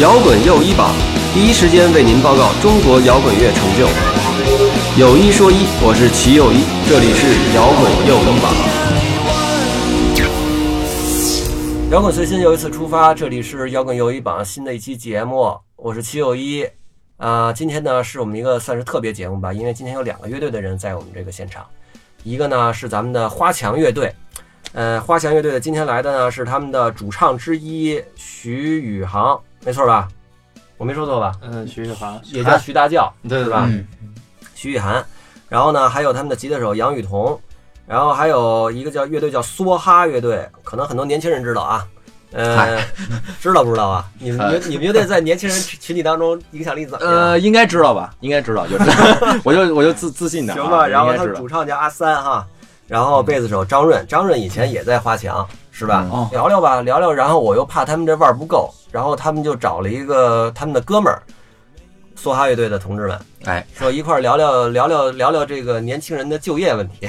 [0.00, 0.92] 摇滚又一榜，
[1.32, 3.86] 第一时间为您报告中国摇滚乐成就。
[4.98, 8.52] 有一说一，我是齐又一，这里是摇滚又一榜。
[11.92, 16.66] 摇滚随心又一次出发，这里是摇滚又一榜新的一期节目，我是齐又一。
[17.18, 21.64] 啊、今天呢是我们一个算是特别节目吧，因为今天有两个乐队的人在我们这个现场，
[22.24, 24.12] 一个呢是咱们的花墙乐队，
[24.72, 30.08] 呃，花墙乐队的今天来的呢是他们的主唱之一徐宇航，没错吧？
[30.76, 31.32] 我没说错吧？
[31.42, 33.64] 嗯，徐宇航也叫徐大教，对对吧？
[33.68, 33.86] 嗯
[34.54, 35.04] 徐宇涵，
[35.48, 37.38] 然后呢还有他们的吉他手杨雨桐，
[37.86, 41.86] 然后还有一个叫乐队叫梭哈乐队，可能很多年轻人知道啊。
[42.32, 42.80] 呃，
[43.40, 44.04] 知道不知道啊？
[44.18, 47.14] 你们乐你们乐队在年轻人群群体当中影响力怎么样？
[47.14, 48.12] 呃，应该知道吧？
[48.20, 48.84] 应该知道，就是
[49.44, 52.44] 我就我就自自信的啊，行吧，然后他主唱叫阿三哈，
[52.88, 56.06] 然后贝斯手张润，张润以前也在花墙，是吧？
[56.30, 57.12] 聊聊吧，聊聊。
[57.12, 61.20] 然后我又怕他们这腕儿不够，然后他们就找了一个他们的哥们儿，
[62.16, 67.08] 梭哈乐队的同志们，哎，说一块儿聊聊聊聊聊聊这个年轻人的就业问题。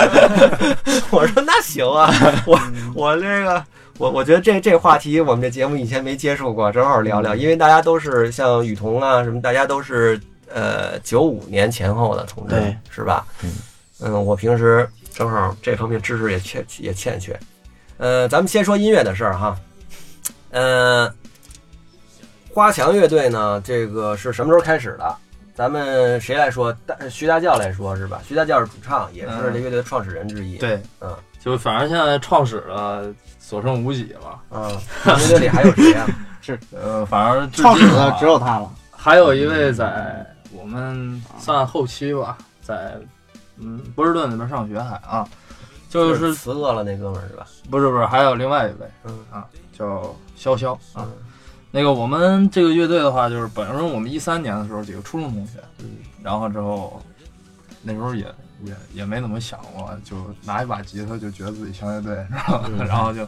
[1.12, 2.10] 我说那行啊，
[2.46, 2.58] 我
[2.94, 3.62] 我这个。
[3.96, 10.20] 我我觉得这这话题我们这节目以前没接触过，正好聊聊，因为大家都是像雨桐啊什么，大家都是
[10.52, 12.56] 呃九五年前后的同志，
[12.90, 13.24] 是吧？
[13.44, 13.52] 嗯
[14.00, 17.38] 嗯，我平时正好这方面知识也欠也欠缺。
[17.98, 19.56] 呃，咱们先说音乐的事儿哈。
[20.50, 21.12] 呃，
[22.52, 25.16] 花墙乐队呢，这个是什么时候开始的？
[25.54, 26.72] 咱们谁来说？
[26.86, 28.20] 大徐大教来说是吧？
[28.26, 33.04] 徐大教是主唱，也是这乐队的创始人之一。，对，嗯就反正现在创始了，
[33.38, 34.40] 所剩无几了。
[34.50, 34.62] 嗯，
[35.04, 36.06] 乐队里还有谁啊？
[36.40, 38.70] 是、呃，反正至创始的只有他了。
[38.90, 42.98] 还有一位在我们算后期吧，在
[43.58, 45.28] 嗯波士顿那边上学还啊，
[46.02, 47.46] 就是辞恶了那哥们儿是吧？
[47.70, 49.24] 不是不是，还有另外一位嗯。
[49.30, 51.06] 啊，叫潇潇啊。
[51.06, 51.12] 嗯。
[51.70, 55.98] 那个我们这个乐队的话，就是本身我们一三年的时候几个初中同学，嗯。
[56.22, 57.00] 然后之后
[57.82, 58.26] 那时候也
[58.64, 62.86] 也也没怎么想过，就拿一把吉他就觉得自己像乐队，然后、嗯。
[62.86, 63.26] 然后就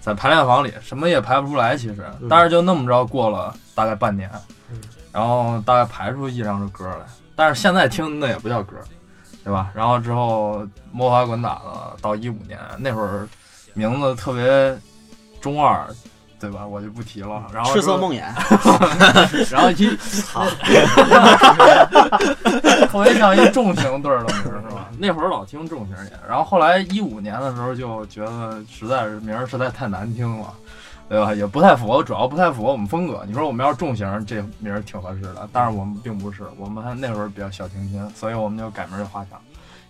[0.00, 4.30] 在排练房里什么也排不出来，其实嗯，但是就那么着过了大概半年
[4.70, 4.80] 嗯，
[5.12, 8.76] 然后大概排出一两首歌来，但是现在听那也不叫歌，
[9.48, 9.70] 对吧？
[9.74, 13.26] 然后之后摸爬滚打了到一五年那会儿，
[13.72, 14.78] 名字特别
[15.40, 15.86] 中二。
[16.40, 16.64] 对吧？
[16.64, 17.42] 我就不提了。
[17.52, 18.22] 然后赤色梦魇，
[19.50, 20.44] 然后一操，
[22.86, 24.88] 特别像一重型队儿的名是吧？
[24.98, 30.54] 那会儿老听重型也，然后后来一五年的时候就觉得实在是名儿实在太难听了，
[31.08, 31.34] 对吧？
[31.34, 33.24] 也不太符合，主要不太符合我们风格。
[33.26, 39.40] 你说我们要是重型，这名儿挺合适的，但是我们并不是，我们还那会儿比较小清新，所以我们就改名叫花墙。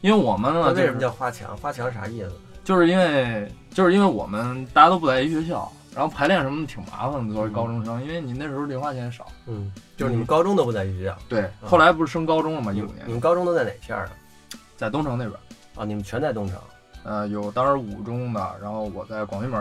[0.01, 1.56] 因为我们呢，为什么叫花墙？
[1.56, 2.33] 花墙是啥意思？
[2.62, 9.27] 就是因为就是因为我们大家都不在一学校，然后排练什么挺麻烦的，作为高中生，因为你那时候零花钱少。
[9.47, 12.73] 嗯，就是你们高中都不在一学校，对，后来不是升高中了吗？
[12.73, 14.11] 一五年你们高中都在哪片儿啊？
[14.77, 15.37] 在东城那边。
[15.75, 16.56] 啊，你们全在东城。
[17.08, 19.58] 呃，有当时五中的，然后我在广渠门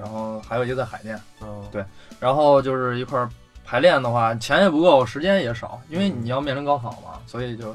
[0.00, 1.84] 然后还有一个在海淀，哦，对
[2.18, 3.28] 然后就是一块儿
[3.64, 7.72] 排练的话，钱也不够，时间也少，因为你要面临高考嘛，所以就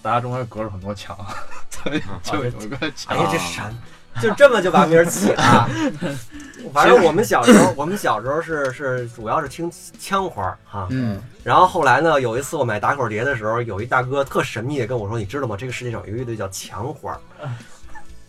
[0.00, 1.14] 大家中间隔着很多墙，
[1.68, 3.14] 所以就有一个墙。
[3.14, 3.70] 哎呀，这啥？
[4.22, 5.68] 就这么就把名儿起了。
[6.72, 10.88] 反正我们小时候， 我们小时候是是主要是听枪花儿哈。
[10.90, 15.54] 嗯，然后后来呢，有一次我买打口碟的时候，有一大哥特神秘的跟我说：“你知道吗？
[15.56, 17.20] 这个世界上有一个乐队叫枪花儿，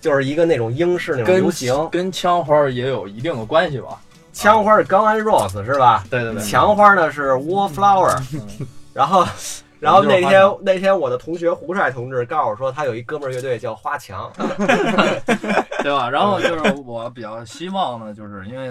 [0.02, 1.90] 就是一个那种英式那种跟流行。
[1.90, 4.00] 跟枪花也有一定的关系吧？
[4.34, 6.04] 枪花是 Gun and Rose 是吧？
[6.10, 8.18] 对对对，枪花呢是 Wallflower。
[8.34, 9.26] 嗯然后，
[9.80, 14.32] 然后那天那天我的同学胡帅同志告诉我说，他有一哥们儿乐队叫花墙。
[15.84, 16.10] 对吧？
[16.10, 18.70] 然后就是我比较希望呢，就是因为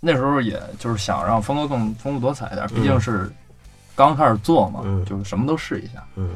[0.00, 3.30] 那时候也就是想让风格更丰富多彩一点，毕竟是
[3.94, 6.04] 刚开始做嘛，嗯就是什么都试一下。
[6.16, 6.30] 嗯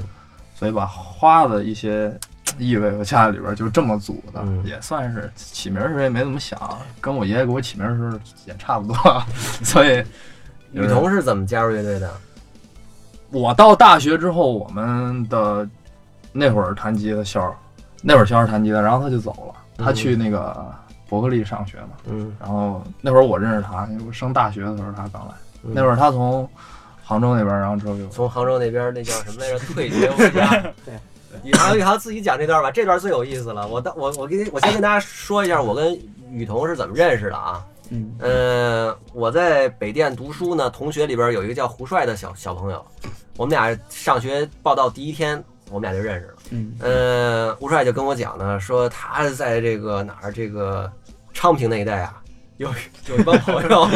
[0.54, 2.16] 所以把花的一些
[2.58, 6.58] 意味和家里边，就这么组的，嗯也算是起名儿时候也没怎么想，
[7.00, 9.22] 跟我爷爷给我起名的时候也差不多，
[9.64, 10.04] 所以
[10.72, 12.10] 雨桐是怎么加入乐队的？
[13.30, 15.66] 我到大学之后，我们的
[16.32, 17.54] 那会儿弹吉他肖儿，
[18.02, 20.74] 那会儿肖是弹吉他，然后他就走了，他嗯去那个
[21.08, 26.46] 伯克利上学嘛，嗯，然后那会儿我认识他，因为我升大学的时候他刚来，嗯那会儿他从
[27.02, 29.58] 杭州那边，然后之后就从杭州那边那叫什么来着？
[29.72, 30.60] 退学回家。
[30.84, 30.94] 对。
[31.44, 33.66] 宇航，宇航自己讲这段吧，这段最有意思了。
[33.66, 35.98] 我当我我给你，我先跟大家说一下，我跟
[36.30, 37.64] 雨桐是怎么认识的啊？
[37.90, 42.82] 嗯，呃，我在北电读书呢，同学里边有一个叫胡帅的小小朋友，
[43.36, 46.34] 我们俩上学报道第一天，我们俩就认识了。
[46.50, 50.90] 嗯，呃，胡帅就跟我讲呢，说他在这个哪儿这个
[51.34, 52.21] 昌平那一带啊，
[52.62, 52.68] 有
[53.08, 53.88] 有一帮朋友，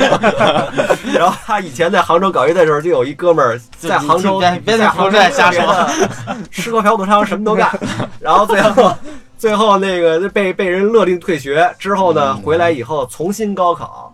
[1.15, 7.71] 然后他以前在杭州搞乐队的时候，就有一哥们儿在杭州别别在杭州瞎说说， 吃喝嫖赌娼什么都干，
[8.19, 8.93] 然后最后
[9.39, 14.13] 最后那个被被人勒令退学之后呢，回来以后重新高考，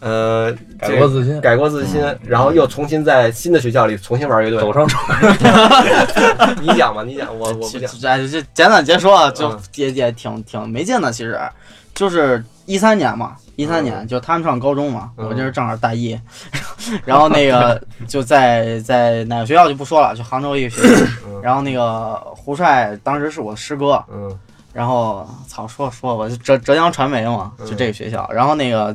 [0.00, 4.58] 呃，改过自新，改过自新，然后又重新在新的学校里重新玩乐队。
[4.58, 4.84] 走上
[6.60, 7.88] 你讲吧，你讲，我我不讲。
[8.10, 11.12] 哎，就简短结说啊，就嗯也也挺挺没劲的。
[11.12, 11.38] 其实，
[11.94, 16.18] 就是一三年嘛，一三年就他们上高中嘛，嗯我就是正好大一，
[17.04, 21.04] 然后那个 就在在哪个学校就不说了，就杭州一个学校。
[21.26, 24.38] 嗯然后那个胡帅当时是我师哥，嗯
[24.72, 28.28] 然后操说说我就浙浙江传媒嘛，就这个学校。
[28.32, 28.94] 然后那个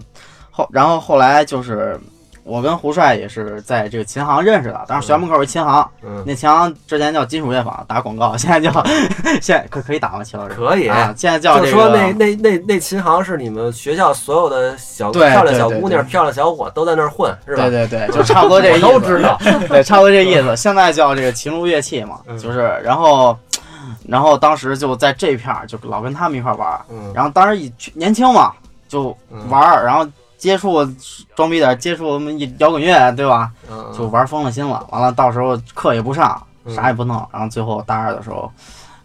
[0.49, 1.99] 后然后后来就是
[2.47, 8.71] 我跟胡帅也是在这个琴行认识的，当时学校门口有琴行，嗯，那琴行之前叫金属乐坊，打广告， 现在叫
[9.41, 10.23] 现在可可以打吗？
[10.23, 10.87] 齐老师可以。
[10.87, 17.63] 啊，现在叫就这个说那那那那琴行是你们学校所有的小对漂亮小姑娘、漂亮小伙都在那儿混，是吧？
[17.69, 18.87] 对对对， 就差不多这个意思。
[18.87, 20.55] 我都知道，对，差不多这意思。
[20.55, 23.37] 现在叫这个琴炉乐器嘛，嗯就是然后，
[24.07, 28.53] 然后当时就在这片儿就老跟他们一块儿玩儿，嗯然后当时以年轻嘛，
[28.87, 29.15] 就
[29.49, 30.85] 玩儿，然后接触
[31.35, 33.51] 装逼点，接触我们摇滚乐，对吧？
[33.69, 34.85] 嗯，就玩疯了心了。
[34.91, 38.51] 完了，到时候课也不上，嗯啥也不弄，然后最后大二的时候。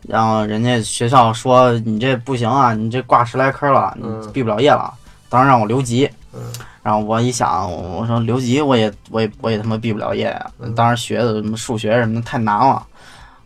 [0.08, 4.92] 然后人家学校说你这不行啊，你这挂十来科了，你嗯毕不了业了。
[5.28, 6.40] 当时让我留级，嗯
[6.82, 10.36] 然后我一想，我我说留级我也我也我也他妈毕不了业
[10.74, 12.84] 当时学的什么数学什么的太难了，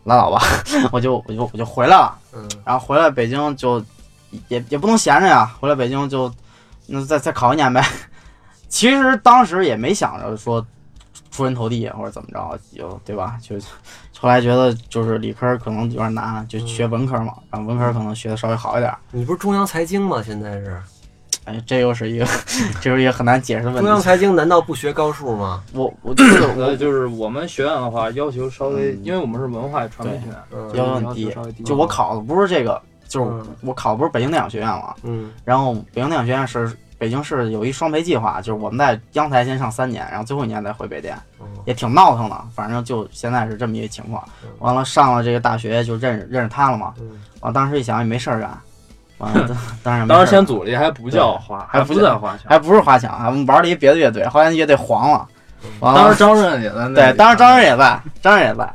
[0.04, 0.40] 拉倒吧，
[0.90, 2.14] 我就我就我就回来了。
[2.34, 3.78] 嗯然后回来北京就
[4.48, 6.32] 也也不能闲着呀，回来北京就
[6.86, 7.84] 那再再考一年呗。
[8.68, 10.64] 其实当时也没想着说
[11.30, 13.38] 出人头地或者怎么着，就对吧？
[13.40, 13.56] 就
[14.18, 18.92] 后来觉得就是理科可能有点难，就学文科嘛，然后文科可能学的稍微好一点。
[19.12, 20.22] 你不是中央财经吗？
[20.22, 20.80] 现在是
[21.44, 22.26] 哎，这又是一个
[22.80, 24.00] 这又是一个很难解释的问题中央。
[24.00, 25.62] 财经，难道不学高数吗？
[25.72, 31.62] 我我就是就是我们学院的话，要求稍微，嗯因为我们是文化传媒学院，嗯要求很低稍微低。
[31.62, 42.44] 就我考的不是这个，就是嗯我考的不是北京电影学院嘛，嗯然后北京电影学院是北京市有一双培计划，就是我们在央台先上三年，然后最后一年再回北电，嗯也挺闹腾的。
[42.54, 44.48] 反正就现在是这么一个情况嗯。
[44.60, 46.94] 完了上了这个大学就认识认识他了嘛。
[46.98, 48.58] 嗯完当时一想也没事儿干，
[49.18, 52.40] 完了当然当时先组了一还不叫花，还不不在花墙。
[52.48, 55.28] 还不是花强，还我们玩了一别的乐队，后来乐队黄了。
[55.80, 56.94] 完了当时张震也在那。
[56.94, 58.74] 对，当时张震也在，张震也在。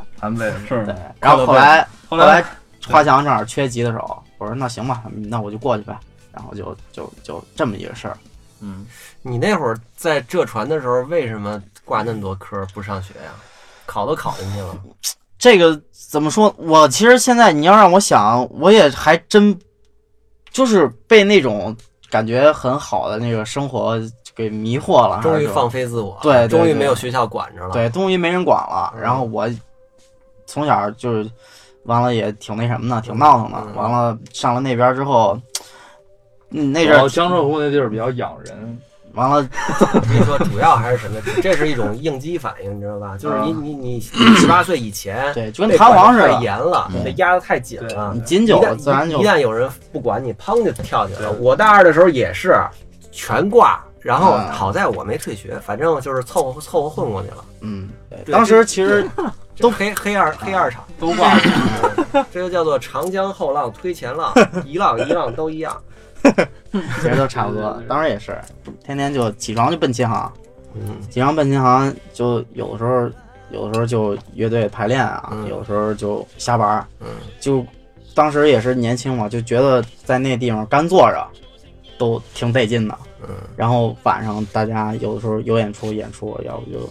[0.68, 2.44] 是对，然后后来后后来
[2.88, 5.96] 华强正好缺吉他手，我说那行吧，那我就过去呗。
[6.34, 8.18] 然后就就就这么一个事儿。
[8.60, 8.88] 嗯，
[9.22, 13.34] 你那会儿在浙传的时候，为什么挂那么多科不上学呀？
[13.86, 14.76] 考都考进去了，
[15.38, 16.52] 这个怎么说？
[16.58, 19.56] 我其实现在你要让我想，我也还真
[20.50, 21.76] 就是被那种
[22.10, 24.00] 感觉很好的那个生活
[24.34, 27.74] 给迷惑了，终于放飞自我了，对对终于没有学校管着了。
[27.74, 28.92] 对，终于没人管了。
[28.96, 29.48] 嗯然后我
[30.48, 31.30] 从小就是
[31.84, 33.58] 完了也挺那什么的，挺闹腾的。
[33.66, 35.40] 嗯完了上了那边之后，
[36.52, 38.80] 嗯，那阵儿然后江浙沪那地儿比较养人，
[39.14, 39.38] 完了，
[39.94, 41.20] 我跟你说，主要还是什么？
[41.42, 43.18] 这是一种应激反应，你知道吧？
[43.18, 48.22] 就是你你你十八岁以前对，就跟被弹簧似管得太的，严了，对被压得太紧了你。
[48.22, 51.32] 紧久了自然就一旦有人不管你，砰就跳起来了。
[51.34, 52.56] 我大二的时候也是
[53.12, 54.52] 全挂，然后嗯。
[54.52, 57.46] 好在我没退学，反正就是凑合凑合混过去了。
[57.62, 57.90] 嗯，
[58.32, 59.08] 当时其实
[59.58, 61.42] 都 黑黑二黑二场，都挂了。
[62.34, 64.34] 这就叫做长江后浪推前浪，
[64.66, 65.76] 一浪一浪都一样。
[66.72, 67.82] 其实都差不多。
[67.88, 68.40] 当时也是，
[68.84, 70.32] 天天就起床就奔琴行，
[70.76, 71.02] 嗯。
[71.10, 73.10] 起床奔琴行，就有的时候
[73.50, 75.48] 有的时候就乐队排练啊，嗯。
[75.48, 77.08] 有的时候就瞎玩儿，嗯。
[77.40, 77.66] 就
[78.14, 81.28] 当时也是年轻嘛，就觉得在那地方干坐着
[82.02, 82.98] 都挺得劲的。
[83.22, 86.90] 嗯，然后晚上大家有的时候有演出，演出要不就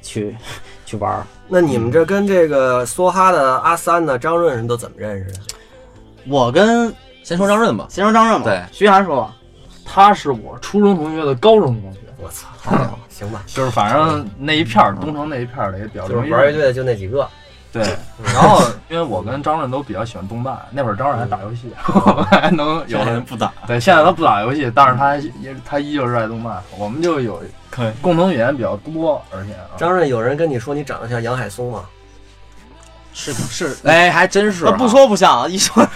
[0.00, 0.36] 去
[0.86, 1.26] 去玩儿。
[1.48, 5.40] 那你们这跟这个梭哈的阿三呢、张润是都怎么认识的？
[6.28, 6.94] 我跟
[7.24, 8.62] 先说张润吧，先说张润吧，对。
[8.70, 9.16] 徐涵说。
[9.22, 9.34] 吧，
[9.84, 17.28] 他是我初中同学的高中同学，我操，好行吧， 就是反正那一片儿，东城那一片儿的也比较就是玩乐队的就那几个。
[17.74, 17.82] 对，
[18.32, 21.72] 然后因为我跟张震都比较喜欢动漫，那会儿张震还打游戏，
[22.06, 27.92] 我们还能有人不打，对，现在他不打游戏，但是他也他依旧热爱动漫，我们就有可以。
[28.00, 31.84] 共同语言比较多，而且啊张润有人跟你说你长得像杨海松吗？
[33.12, 35.86] 是是，哎，还真是啊不说不像，一说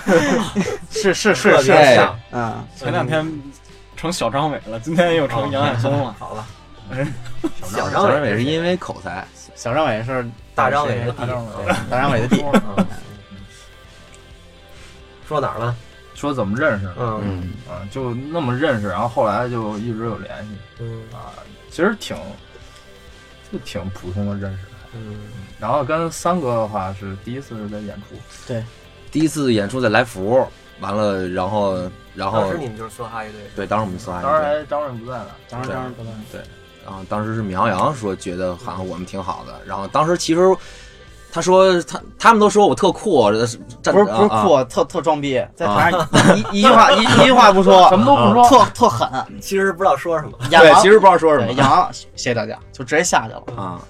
[0.90, 2.18] 是是是特是，别像。
[2.30, 3.26] 嗯，前两天
[3.96, 6.14] 成小张伟了，今天又成杨海松了。
[6.18, 6.46] 好了，
[7.64, 10.28] 小张伟是因为口才，小张伟是
[10.58, 11.52] 大张伟的弟大张伟
[11.88, 12.44] 大张伟的弟，
[12.76, 12.86] 嗯
[15.26, 15.76] 说哪儿了？
[16.14, 17.20] 说怎么认识的，嗯。
[17.22, 20.50] 嗯，啊，就那么认识，然后后来就一直有联系
[20.80, 21.02] 嗯。
[21.12, 21.32] 啊，
[21.70, 22.16] 其实挺
[23.52, 24.58] 就挺普通的认识。
[24.94, 25.16] 嗯，
[25.60, 28.64] 然后跟三哥的话是第一次是在演出，对。
[29.12, 30.46] 第一次演出在来福，
[30.80, 31.76] 完了，然后
[32.14, 34.30] 然后当时你们就是梭哈一队，对，当时我们苏哈一队。
[34.30, 36.12] 当时还张润不在了，当然当然不能。
[36.12, 36.42] 然
[36.92, 40.56] 后当时是米阳阳说觉得好像我们挺好的，然后当时其实
[41.30, 46.08] 他说他他们都说我特酷，不是不是啊酷，特特装逼，在台上
[46.52, 49.10] 一一句话一一句话不说，什么都不说，特特狠。
[49.40, 50.32] 其实不知道说什么。
[50.50, 53.42] 对，其实不知道说什么对演完，谢谢大家，就直接下去了。
[53.62, 53.80] 啊。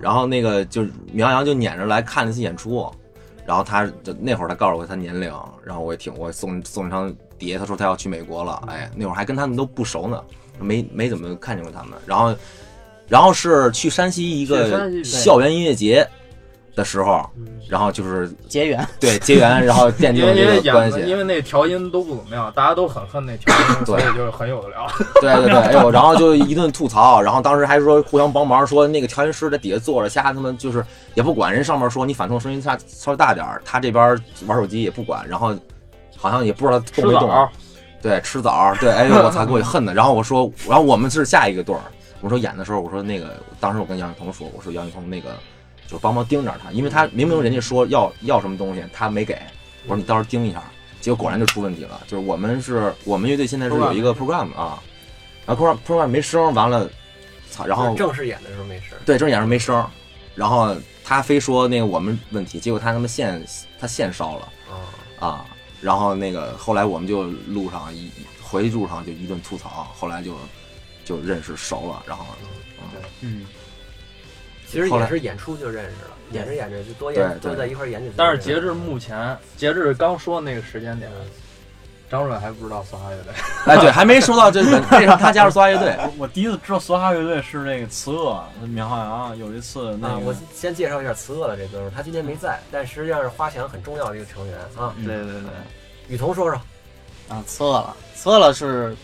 [0.00, 2.90] 然后那个就米阳阳就撵着来看那次演出，
[3.46, 5.32] 然后他就那会儿他告诉我他年龄，
[5.64, 10.22] 然后我也挺我送送一张碟，他说他要去美国了，哎，那会儿还跟他们都不熟呢，
[10.60, 11.92] 没没怎么看见过他们。
[12.06, 12.34] 然后
[13.08, 16.06] 然后是去山西一个校园音乐节
[16.74, 21.18] 的时候，嗯然后就是结缘，对结缘，然后奠定了这个关系，因。
[21.18, 24.86] 为那调音都不怎么样，大家都很恨那调音， 所以就是很有的聊。
[25.20, 30.82] 对对对，哎呦，然后就一顿吐槽，然后当时还说互相帮忙，说那个调音师在底下坐着，瞎他妈就是
[31.14, 35.54] 也不管人上面说你反冲声音差稍微大点儿，他这边玩手机也不管，然后
[36.16, 37.48] 好像也不知道动没动。
[38.00, 39.92] 早对，吃枣，对，哎呦我操，给我恨的。
[39.92, 41.82] 然后我说，然后我们是下一个对儿，
[42.20, 45.36] 我说演的时候，我说那个，当时我跟杨雨桐说，我说杨雨桐那个
[45.86, 49.36] 就帮忙盯着他，因为他明明人家说要要什么东西，他没给，
[49.84, 50.62] 我说你到时候盯一下，
[51.00, 54.80] 结果果然就出问题了，就是我们是我们乐队现在是有一个 program 啊，
[55.46, 56.88] 然后 program program 没声，完了，
[57.50, 58.98] 操，然后正式演的时候没声。
[59.04, 59.84] 对，正式演时候没声，
[60.34, 63.44] 然后他非说那个我们问题，结果他他妈线
[63.80, 64.48] 他线烧了。
[64.70, 64.76] 啊，
[65.28, 65.44] 啊，
[65.80, 68.10] 然后那个后来我们就路上一
[68.42, 70.36] 回路上就一顿吐槽，后来就
[71.04, 72.24] 就认识熟了，然后
[73.20, 73.46] 嗯，
[74.66, 78.14] 其实也是演出就认识了，演着演着就多演对多在一块演几次。
[78.16, 81.10] 但是截至目前，截至刚说那个时间点，
[82.10, 83.32] 张润还不知道梭哈乐队。
[83.66, 88.42] 哎对，还没说到这个为啥他加入梭哈乐队，我我第一次知道梭哈乐队是那个慈恶，
[88.74, 94.94] 闵浩洋有一次那啊，我，先介绍一下慈恶的这哥们儿，他今天没在，但实际上是花钱很重要的一个成员啊。
[95.04, 95.50] 对对对，
[96.08, 96.60] 雨桐说说，
[97.28, 98.96] 啊，测了，测了是，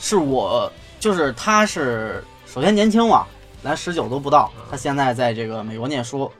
[0.00, 3.26] 是我，就是他是首先年轻嘛，
[3.62, 6.30] 来十九都不到，他现在在这个美国念书。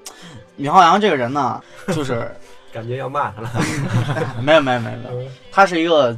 [0.57, 1.63] 闵浩洋这个人呢，
[1.95, 2.35] 就是
[2.73, 3.51] 感觉要骂他了。
[4.43, 6.17] 没有没有没有没有，他是一个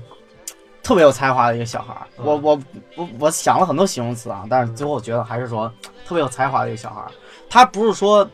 [0.82, 2.06] 特别有才华的一个小孩儿。
[2.18, 2.60] 嗯我我
[2.96, 5.72] 我我想了很多形容词啊，但是最后我觉得还是说
[6.06, 7.10] 特别有才华的一个小孩儿。
[7.48, 8.28] 他不是说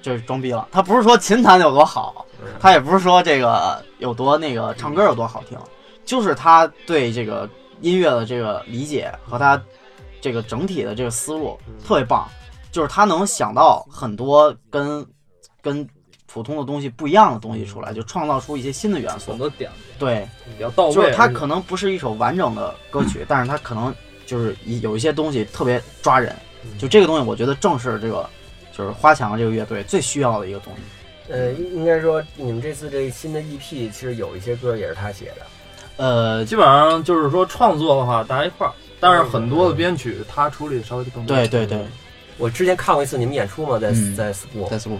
[0.00, 2.24] 就是装逼了，他不是说琴弹的有多好，
[2.58, 5.58] 他也不是说这个有多那个唱歌有多好听，
[6.04, 7.48] 就是他对这个
[7.80, 9.60] 音乐的这个理解和他
[10.20, 12.26] 这个整体的这个思路特别棒，
[12.72, 15.06] 就是他能想到很多跟
[15.60, 15.86] 跟
[16.32, 19.38] 普通的东西不一样的东西出来，就创造出一些新的元素很。
[19.38, 20.94] 多点对，比较到位。
[20.94, 23.92] 就是它可能不是一首完整的歌曲，但是它可能
[24.26, 26.34] 就是有一些东西特别抓人。
[26.78, 28.28] 就这个东西，我觉得正是这个
[28.76, 31.32] 就是花墙这个乐队最需要的一个东西。
[31.32, 35.46] 呃，应应该说你们这次这新的 EP，其实有一些歌也是他写的。
[35.96, 41.36] 呃，基本上就是说创作的话，大家一块儿，但是很多的编曲他处理稍微更多。
[41.36, 41.78] 对对对，
[42.38, 44.98] 我之前看过一次你们演出嘛，在嗯在 school，在 school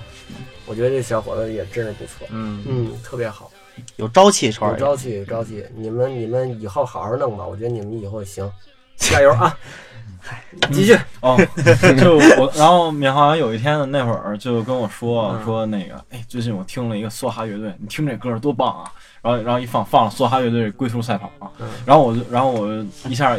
[0.70, 3.50] 我觉得这小伙子也真是不错，嗯，嗯，特别好，
[3.96, 5.64] 有朝气，有朝气，有朝气。
[5.74, 8.48] 你们你们以后好好弄吧，我觉得你们以后行，
[8.96, 9.58] 加油啊！
[10.70, 11.36] 继续，哦，
[11.98, 18.92] 就我，然后闵浩洋有一天那会儿就跟我说嗯说那个，哎，最近我听了一个梭哈乐队，你听这歌多棒啊！
[19.22, 21.26] 然后然后一放放了梭哈乐队《龟兔赛跑》
[21.58, 22.68] 嗯然后我就然后我
[23.08, 23.36] 一下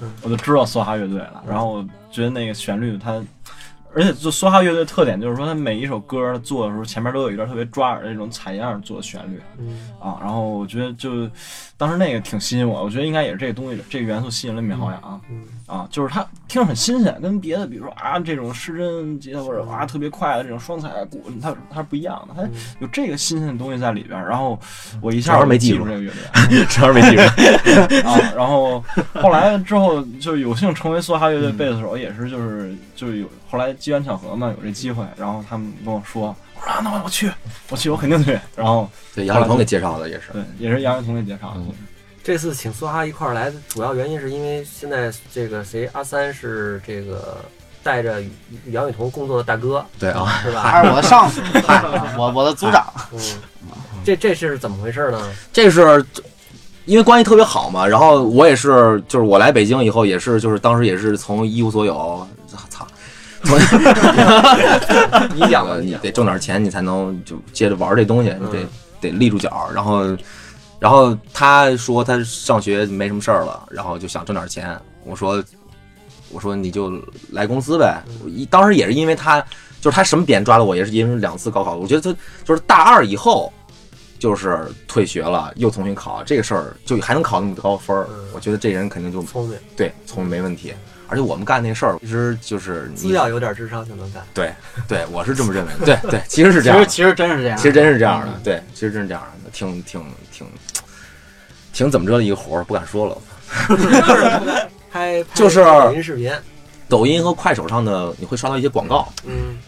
[0.00, 3.22] 嗯我就知道梭哈乐队了，然后我觉得那个旋律它。
[3.94, 10.18] 而且就梭哈乐队特点就是说，他每一首歌做的时候，前面都有一段特别抓耳的那种采样做的旋律嗯啊。
[10.20, 11.28] 然后我觉得就
[11.76, 15.20] 当时那个挺吸引我，我觉得应该也是这个东西，这个元素吸引了闵浩洋。
[15.30, 24.28] 嗯啊，就是它听着很新鲜，跟别的比如说啊这种失真吉他或者啊特别快的这种双踩鼓，它它是不一样的，它嗯有这个新鲜的东西在里边儿。
[24.28, 24.58] 然后
[25.00, 28.08] 我一下没记住住这个乐队 主要是没记住。
[28.08, 37.30] 啊，然后后来之后就有幸成为梭哈乐队贝斯手，也是就是就是有后来机缘巧合嘛，有这机会，然后他们跟我说，我说啊那我我去，
[37.70, 38.38] 我去我肯定去。
[38.56, 40.32] 然后对，杨雨桐给介绍的也是。
[40.32, 41.60] 对，也是杨雨桐给介绍的。
[41.60, 41.72] 嗯
[42.24, 47.38] 这次请梭哈一块儿来的主要原因是因为现在这个谁阿三是这个
[47.82, 48.22] 带着
[48.70, 50.62] 杨雨桐工作的大哥，对啊，是吧？
[50.70, 51.40] 他是我的上司，
[52.16, 52.86] 我我的组长。
[53.12, 53.18] 嗯，
[54.04, 55.20] 这这是怎么回事呢？
[55.52, 56.04] 这是
[56.84, 62.24] 因为关系特别好嘛，然后我也是，就是我来北京以后也是，就是当时也是从一无所有，
[62.70, 62.86] 操，
[63.42, 63.58] 从
[65.34, 68.68] 你讲了，你得挣点钱，你才能就接着玩这东西，你得嗯
[69.00, 70.04] 得立住脚，然后
[70.82, 74.76] 然后他说他上学没什么事儿了，然后就想挣点钱。
[75.04, 75.40] 我说
[76.32, 78.02] 我说你就来公司呗。
[78.26, 79.40] 一当时也是因为他
[79.80, 81.76] 就是他什么点抓的我，也是因为两次高考。
[81.76, 83.52] 我觉得他就是大二以后
[84.18, 84.58] 就是
[84.88, 90.74] 退学了，又重新考这个事儿，就还能考那么高分儿嗯，我觉得这人肯定就聪明，对聪明没问题。
[91.12, 94.22] 而且我们干那事儿，其实就是你只要有点智商就能干。
[94.32, 94.50] 对
[94.88, 95.84] 对，我是这么认为的。
[95.84, 96.84] 对对，其实是这样其。
[96.84, 100.02] 实其实真是这样，其实真是这样的，对，其实真是这样的，挺挺
[100.32, 100.46] 挺
[101.70, 103.18] 挺怎么着的一个活儿，不敢说了。
[104.90, 106.32] 拍就是抖音视频，
[106.88, 109.58] 抖音和快手上的你会刷到一些广告，嗯，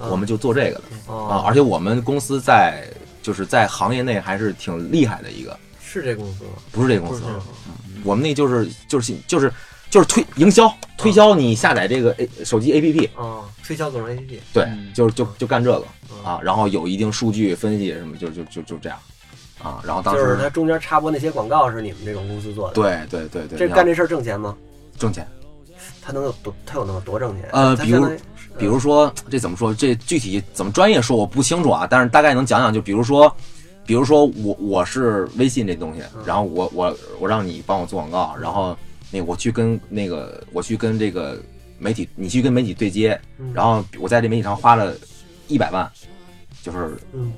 [0.00, 2.84] 啊我们就做这个的啊，哦而且我们公司在
[3.22, 6.50] 就是在行业内还是挺厉害的一个，是这公司吗？
[6.72, 7.48] 不是这公司不是这，公司
[8.04, 9.52] 我们那就是就是就是
[9.92, 18.98] 就是推营销，推销你下载这个 A 手机 APP，啊，推销各种 APP 对就是就就干这个嗯啊，然后有一定数据分析什么，就就就就这样
[19.62, 24.56] 啊，然后当时就是时它中间插播那些广告是你们这种公司做的。，对对对对，这干这事儿挣钱吗？
[24.98, 25.28] 挣钱。
[26.00, 26.54] 他能有多？
[26.64, 27.46] 他有那么多挣钱？
[27.52, 28.08] 呃比如
[28.58, 29.74] 比如说这怎么说？
[29.74, 32.72] 这具体怎么专业说我不清楚啊，但是大概能讲讲。
[32.72, 33.30] 就比如说，
[33.84, 38.74] 比如说我我是微信这东西嗯，然后我我我让你帮我做广告，然后
[39.12, 41.40] 那我去跟那个我去跟这个
[41.78, 44.94] 媒体，你去跟媒体对接，嗯然后我在这媒体上花了
[45.48, 45.88] 一百万，
[46.62, 47.32] 就是嗯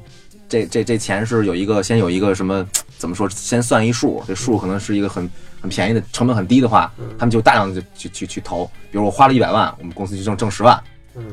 [0.48, 2.66] 这这这钱是有一个先有一个什么
[2.96, 3.28] 怎么说？
[3.28, 5.28] 先算一数，这数可能是一个很
[5.60, 8.64] 很便宜的成本很低的话，嗯他们就大量的去去去投。
[8.92, 10.80] 比如我花了一百万，我们公司就挣挣十万。
[11.16, 11.24] 嗯，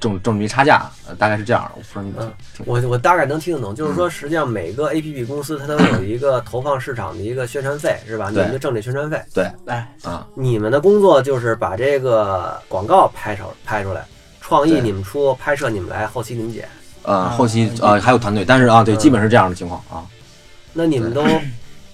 [0.00, 1.70] 挣挣这么一差价，呃，大概是这样。
[1.76, 2.32] 我不知道你嗯
[2.64, 8.30] 我我大概能听得懂，就是说，嗯实际上每个 APP 公司它都有一个投放市场的一个宣传费，是吧？
[8.30, 9.22] 你们就挣这宣传费。
[9.34, 14.04] 对哎，啊，你们的工作就是把这个广告拍出拍出来，
[14.40, 16.68] 创意你们出，拍摄你们来，后期你们剪。
[17.02, 20.04] 呃，啊后期呃还有团队，但是啊，对，嗯基本是这样的情况啊。
[20.72, 21.24] 那你们都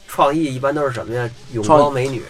[0.06, 1.28] 创意一般都是什么呀？
[1.52, 2.22] 泳装美女，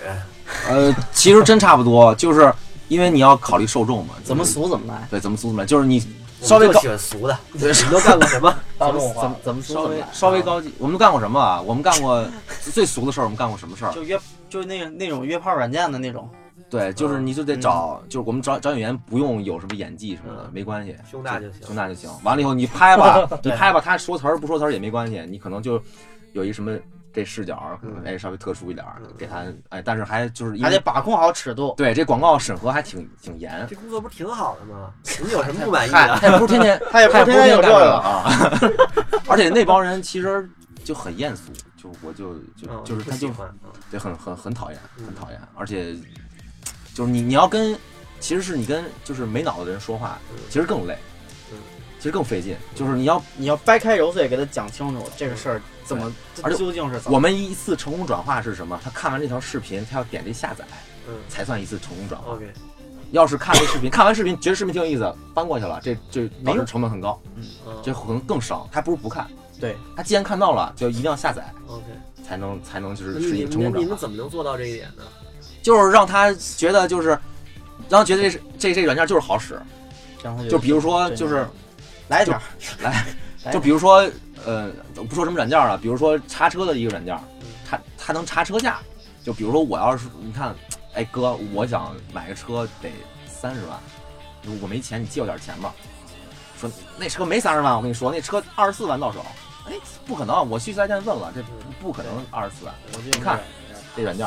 [0.68, 2.52] 呃，其实真差不多，就是
[2.88, 6.00] 因为你要考虑受众嘛，怎么俗怎么来，对怎么俗怎么来，就是你
[6.40, 7.36] 稍微高喜欢俗的。
[7.52, 8.54] 你 对你都干过什么？
[8.78, 11.60] 怎么怎么怎么俗稍微稍微高级，我们都干过什么啊？
[11.60, 12.24] 我们干过
[12.72, 13.92] 最俗的事儿，我们干过什么事儿？
[13.92, 14.18] 就约
[14.48, 16.28] 就那个那种约炮软件的那种，
[16.70, 22.08] 对，就是你就得找，就是我们找找演员不用有什么演技什么的嗯，没关系，胸大就行胸大就行。
[22.22, 25.80] 完了以后你拍吧， 你拍吧，他说词儿不说词儿也没关系，你可能就
[26.32, 26.76] 有一什么
[27.16, 28.84] 这视角可能嗯哎稍微特殊一点
[29.16, 31.72] 给他哎，但是还就是还得把控好尺度。
[31.78, 34.90] 对这广告审核还挺挺严，这工作不是挺好的吗？
[35.24, 36.16] 你有什么不满意嗨，的？
[36.18, 38.30] 他也不是天天，他也不是天天有这个个，啊。
[39.28, 40.46] 而且那帮人其实
[40.84, 43.48] 就很艳俗，就我就就嗯就是他就不喜欢。
[43.64, 45.94] 嗯对很很很讨厌，嗯很讨厌，而且
[46.92, 47.74] 就是你你要跟
[48.20, 50.98] 其实是你跟就是没脑子的人说话嗯，其实更累
[51.50, 51.58] 嗯，
[51.98, 52.56] 其实更费劲。
[52.74, 57.14] 就是你要你要掰开揉碎给他讲清楚这个事儿怎么，而且究竟是怎么。
[57.14, 58.78] 我们一次成功转化是什么？
[58.82, 60.64] 他看完这条视频，他要点这下载，
[61.08, 62.32] 嗯才算一次成功转化。
[62.32, 62.52] ，OK，
[63.12, 68.68] 要是看这视频，看完视频觉得视频挺有意思，翻过去了，这这导致成本很高，嗯这可能更伤。
[68.70, 69.26] 还不如不看。
[69.60, 71.84] 对，他既然看到了，就一定要下载，OK。
[72.26, 73.78] 才能才能就是是一你个成功转化。
[73.78, 75.04] 你们怎么能做到这一点呢？
[75.62, 77.10] 就是让他觉得就是，
[77.88, 79.60] 让他觉得这是这这软件就是好使。
[80.24, 81.46] 然后就比如说就是
[82.08, 82.40] 来一条，
[82.80, 83.06] 来
[83.44, 84.04] 来就比如说，
[84.46, 88.78] 呃，不说什么软件了，比如说查车的一个软件嗯，它它能查车价。
[89.24, 90.54] 就比如说我要是你看，
[90.94, 92.88] 哎哥，我想买个车得
[93.26, 93.78] 三十万，
[94.62, 95.74] 我没钱，你借我点钱吧。
[96.60, 99.18] 说那车没三十万，我跟你说，那车二十四万到手。
[99.68, 99.72] 哎，
[100.06, 101.42] 不可能，我去四 S 店问了，这
[101.80, 102.72] 不可能二十四万。
[103.04, 103.40] 你看
[103.96, 104.24] 这软件，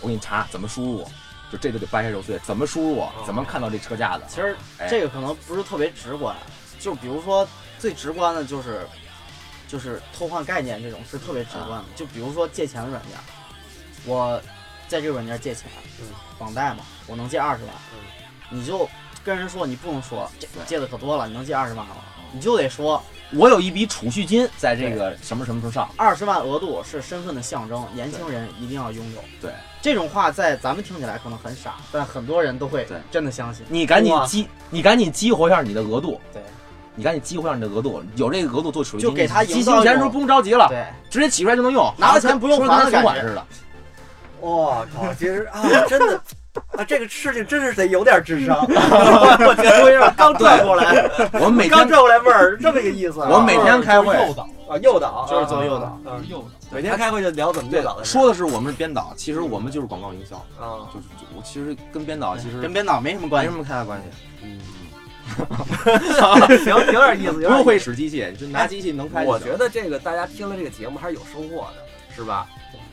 [0.00, 1.04] 我给你查怎么输入，
[1.52, 4.24] 就这就得掰开揉碎，怎么输入，怎么看到这车价的。
[4.26, 6.36] 其实哎这个可能不是特别直观，
[6.80, 7.46] 就比如说
[7.78, 8.84] 最直观的就是
[9.72, 11.84] 就是偷换概念这种是特别直观的。
[11.96, 13.12] 就比如说借钱的软件，
[14.04, 14.38] 我
[14.86, 15.64] 在这个软件借钱，
[16.02, 16.06] 嗯
[16.38, 17.98] 房贷嘛，我能借二十万，嗯
[18.50, 18.86] 你就
[19.24, 21.96] 跟人说你不能说这借的可多了，你能借二十万吗？
[22.34, 29.24] 你就得说我有一笔储蓄金在这个什么什么上，二十万额度是身份的象征，年轻人一定要拥有。
[29.40, 33.64] 对，这种话在咱们听起来可能很傻，但很多人都会对真的相信。
[33.68, 36.42] 你赶紧激，你赶紧激活一下你的额度，对
[36.94, 43.44] 你赶紧激活一下你的额度，有这个额度做储蓄，就给他集营造一种齐钱的时候不用着急了，对，直接取出来就能用，拿了钱不用说还存款似的。
[44.40, 46.20] 我靠，其实啊，真的
[46.76, 48.58] 啊，这个事情真是得有点智商。
[48.68, 53.28] 我觉得我有点刚转过来，我们每天刚转过来味儿，这么一个意思啊。
[53.30, 56.44] 我每天开会诱导，啊诱导，就是做诱导啊，啊诱导。
[56.70, 60.90] 每天开会就聊怎么诱导的说的是我们是编导，其实我们就是广告营销，啊。
[60.92, 63.58] 就是我其实跟编导其实跟编导没什么关系没什。
[63.58, 64.08] 么太大关系，
[64.42, 64.58] 嗯，
[66.64, 69.24] 行，有点意思，有点意思不用会使机器，就拿机器能开。
[69.24, 71.82] 我觉得这个大家听了这个节目还是有收获的。
[72.14, 72.46] 是吧？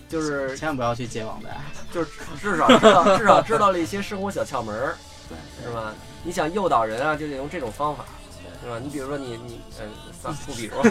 [0.08, 1.50] 就是千万不要去接网贷。
[1.92, 2.10] 就是
[2.42, 4.96] 至少知道至少知道了一些生活小窍门儿，
[5.28, 5.94] 对，是吧？
[6.24, 8.06] 你想诱导人啊，就得用这种方法，
[8.64, 8.80] 是吧？
[8.82, 9.86] 你比如说你你呃，
[10.22, 10.82] 算了不比如，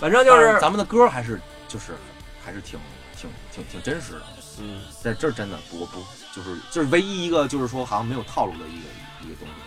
[0.00, 1.92] 反正就是咱们的歌还是就是
[2.44, 2.76] 还是挺
[3.16, 4.22] 挺挺挺真实的，
[4.60, 6.00] 嗯在这是真的，不不
[6.34, 9.61] 就是就是唯一一个就是说好像没有套路的一个一个东西，嗯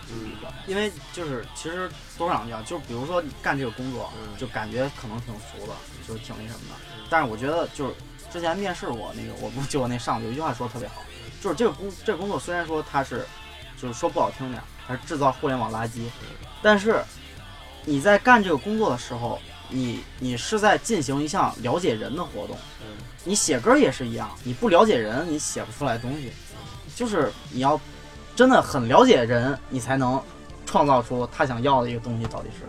[0.68, 5.74] 因为就是其实多说两句啊，就比如说你干这个工作，嗯就感觉可能挺俗的，
[6.08, 6.76] 就是挺那什么的。
[7.10, 7.94] 但是我觉得就是
[8.32, 10.96] 之前面试我那个，我不就我那上司有一句话说的特别好，
[11.42, 13.26] 就是这个工这个工作虽然说它是，
[13.82, 16.02] 就是说不好听点儿，它是制造互联网垃圾，
[16.62, 17.04] 但是
[17.84, 22.58] 你在干这个工作的时候，你你是在进行一项了解人的活动。
[22.82, 22.88] 嗯
[23.28, 26.32] 你写歌也是一样，你不了解人，你写不出来东西。
[26.96, 27.82] 就是你要
[28.36, 30.22] 真的很了解人，你才能
[30.66, 32.66] 创造出他想要的一个东西到底是。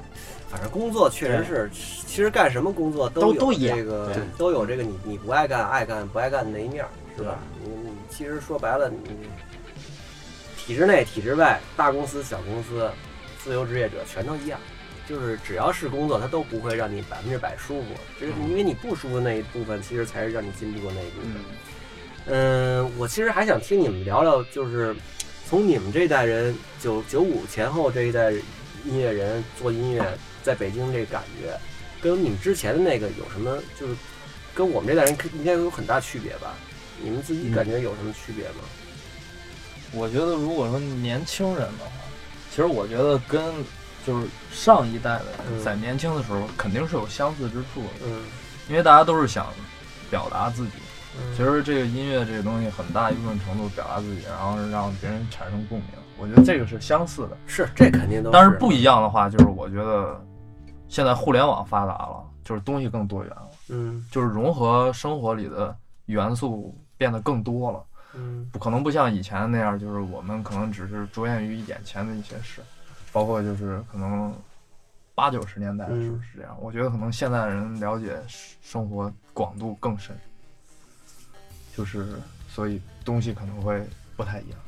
[0.49, 7.39] 反正工作确实是，其实干什么工作都都一样这个对都有这个你你不爱干爱干不爱干的那一面儿，是吧？
[7.63, 8.99] 你你其实说白了，你
[10.57, 12.89] 体制内体制外，大公司小公司，
[13.43, 14.59] 自由职业者全都一样。
[15.09, 17.89] 就是只要是工作，它都不会让你百分之百舒服，
[18.21, 21.31] 就是因为你不舒服那一部分，其实才是让你进步的那一部分。
[22.27, 24.97] 嗯，我其实还想听你们聊聊，就是
[25.49, 28.33] 从你们这代人九九五前后这一代
[28.85, 30.05] 音乐人做音乐，
[30.43, 31.57] 在北京这感觉，
[32.01, 33.95] 跟你们之前的那个有什么，就是
[34.55, 36.55] 跟我们这代人应该有很大区别吧？
[37.01, 38.65] 你们自己感觉有什么区别吗？
[39.93, 41.93] 我觉得如果说年轻人的话，
[42.51, 43.55] 其实我觉得跟
[44.05, 48.25] 就是上一代的嗯人在年轻的时候肯定是有相似之处的，嗯，
[48.69, 49.53] 因为大家都是想
[50.11, 50.73] 表达自己。
[51.19, 55.89] 嗯其实这个音乐这个东西，很大一部分程度表达自己，然后让别人产生共鸣。
[56.19, 60.19] 我觉得这个是相似的，是这肯定都但是不一样的话，就是我觉得
[60.89, 65.77] 现在互联网发达了，就是东西更多元了，嗯就是融合生活里的
[66.07, 67.85] 元素变得更多了。
[68.15, 72.63] 嗯不可能不像以前那样，就是我们可能只是着眼于眼前的一些事，
[73.13, 74.33] 包括就是可能
[75.15, 76.57] 八九十年代的时候嗯是这样。
[76.63, 78.17] 我觉得可能现在人了解
[78.63, 80.19] 生活广度更深，
[81.77, 82.07] 就是
[82.49, 83.81] 所以东西可能会
[84.17, 84.59] 不太一样。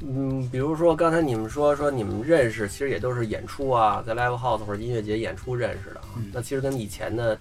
[0.00, 6.00] 嗯，比如说刚才你们说说你们认识，其实也都是演出啊，在 live house 或者音乐节演出认识的
[6.32, 7.38] 那其实跟以前的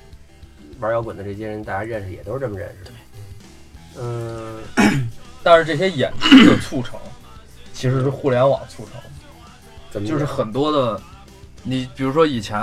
[0.80, 2.92] 玩摇滚的这些人，大家认识也都是这么认识的。
[4.00, 4.62] 嗯，
[5.44, 7.00] 但是这些演出的促成，
[7.74, 9.02] 其实是互联网促成。
[9.92, 11.02] 怎么就是很多的，
[11.64, 12.60] 你比如说以前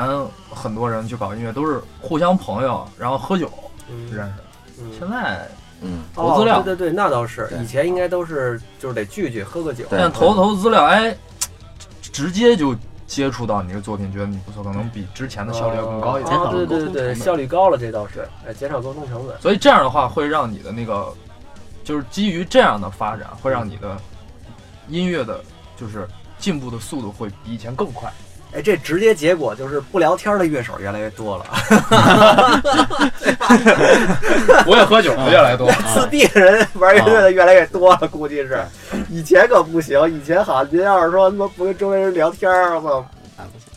[0.48, 3.50] 很多人去搞音乐都是互相朋友，然后喝酒
[3.88, 4.44] 嗯认识的。
[4.80, 5.46] 嗯现在
[5.82, 7.48] 嗯，投资料哦对对对，那倒是。
[7.62, 9.84] 以前应该都是就是得聚聚喝个酒。
[9.90, 11.16] 但投投资料，哎，
[12.00, 16.36] 直接就接触到你的作品，觉得你不错，可能比之前的效率要更高一点。
[16.36, 19.40] 哦，对对对对，效率高了，这倒是，哎，减少沟通成本。
[19.40, 21.12] 所以这样的话，会让你的那个，
[21.82, 23.96] 就是基于这样的发展，会让你的
[24.88, 25.40] 音乐的，
[25.76, 26.06] 就是
[26.38, 28.12] 进步的速度会比以前更快。
[28.52, 31.44] 哎，这直接结果就是不聊天的乐手越来越多了，
[34.66, 35.70] 我也喝酒的越来越多。
[35.94, 38.60] 自闭的人玩乐队的越来越多了，估计是。
[39.08, 43.06] 以前可不行，以前好，您要是说他妈不跟周围人聊天儿，我操，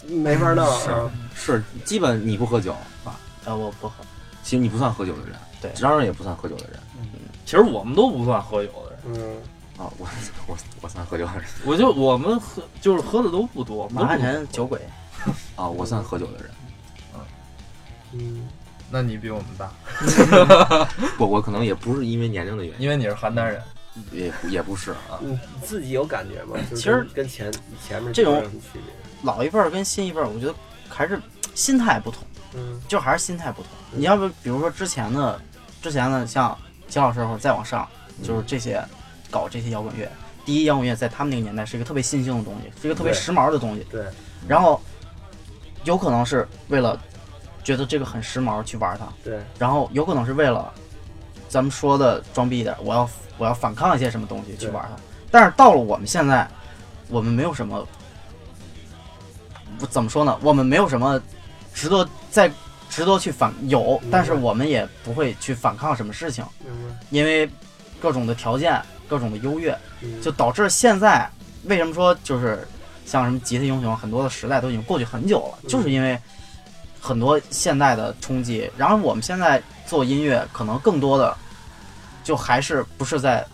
[0.07, 0.65] 没法弄。
[0.79, 0.91] 是
[1.35, 3.13] 是基本你不喝酒，啊，
[3.45, 3.93] 我不喝。
[4.41, 6.79] 其实你不算喝酒的人，对张然也不算喝酒的人
[7.45, 9.37] 其实我们都不算喝酒的人，嗯，
[9.83, 10.07] 啊，我
[10.47, 14.79] 我我算喝酒的人 我就我们喝就是喝的都不多，马汉臣酒鬼，
[15.55, 16.51] 啊，我算喝酒的人，
[18.13, 18.47] 嗯，
[18.89, 19.71] 那你比我们大，
[21.17, 23.61] 不我可能也不是因为年龄的原因，因为你是邯郸人。
[24.11, 26.57] 也不也不是啊，你自己有感觉吗？
[26.73, 27.53] 其实跟跟前
[27.87, 28.43] 前面这种？
[29.21, 30.55] 老一辈儿跟新一辈儿，我觉得
[30.89, 31.21] 还是
[31.53, 32.23] 心态不同，
[32.55, 33.69] 嗯就还是心态不同。
[33.91, 35.39] 你要不比如说之前的，
[35.79, 37.87] 之前的像姜老师或者再往上，
[38.23, 38.83] 就是这些
[39.33, 40.07] 搞这些摇滚乐，
[40.45, 43.83] 第一摇滚乐在他们那个年代是一个特别新兴的东西，是一个特别时髦的东西。
[43.89, 44.05] 对，
[44.47, 44.79] 然后
[45.85, 47.01] 有可能是为了
[47.63, 50.71] 觉得这个很时髦去玩它，对，然后有可能是为了
[51.49, 55.01] 咱们说的装逼一点，我要我要反抗一些什么东西去玩它。
[55.31, 56.47] 但是到了我们现在，
[57.09, 57.87] 我们没有什么，
[59.79, 60.37] 不怎么说呢？
[60.43, 61.19] 我们没有什么
[61.73, 62.51] 值得再
[62.89, 66.45] 值得去反有，但是我们也不会去反抗什么事情，
[67.09, 67.49] 因为
[67.99, 71.29] 各种的条件、各种的优越，嗯就导致现在
[71.65, 72.67] 为什么说就是
[73.05, 76.19] 像什么吉他英雄，很多的时代都已经过去很久了，嗯就是因为
[76.99, 78.69] 很多现代的冲击。
[78.77, 81.35] 然后我们现在做音乐，可能更多的
[82.23, 83.45] 就还是不是在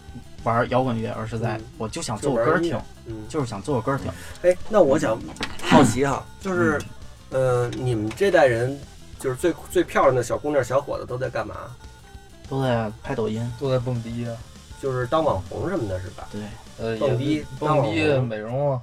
[0.43, 4.11] 玩摇滚乐，而是在嗯我就想做个歌听，嗯，就是想做个歌听。
[4.43, 5.19] 哎，那我想
[5.63, 6.79] 好奇哈， 就是，
[7.31, 8.79] 呃，你们这代人
[9.19, 11.55] 就是最最漂亮的小姑娘、小伙子都在干嘛？
[12.47, 13.51] 都在拍抖音。
[13.59, 14.33] 都在蹦迪啊，
[14.81, 16.27] 就是当网红什么的，是吧？
[16.31, 16.41] 对，
[16.79, 17.85] 呃，蹦迪蹦迪当网
[18.17, 18.81] 红美容啊，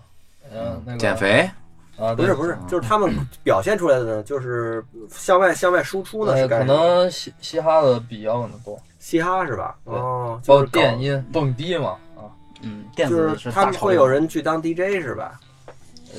[0.52, 1.50] 嗯，那个减肥，
[1.98, 9.76] 啊，不是不是，就是他们表现出来的呢，就是向外向外输出呢，是干什么能嘻嘻哈的比摇滚的多，嘻哈是吧？
[9.84, 12.28] 哦，包括就是电音、蹦迪嘛啊，
[12.62, 15.40] 嗯，电是他们会有人去当 DJ 是吧？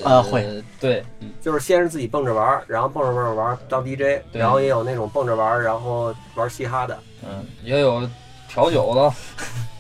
[0.04, 1.04] 啊会，对，
[1.42, 8.08] 就是先是自己蹦着玩儿，然后蹦着蹦着玩儿当 DJ，然后也有那种蹦着玩儿，然后玩嘻哈的，嗯，也有
[8.48, 9.14] 调酒的，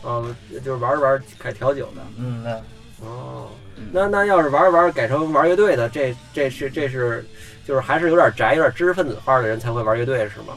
[0.03, 2.01] 嗯，就是玩着玩着改调酒的。
[2.17, 2.51] 嗯，对
[3.06, 7.25] 哦嗯，那那要是玩着玩着改成玩乐队的，这这是这是
[7.65, 10.56] 就是还是有点宅、有点知识分子范儿的人才会玩乐队是吗？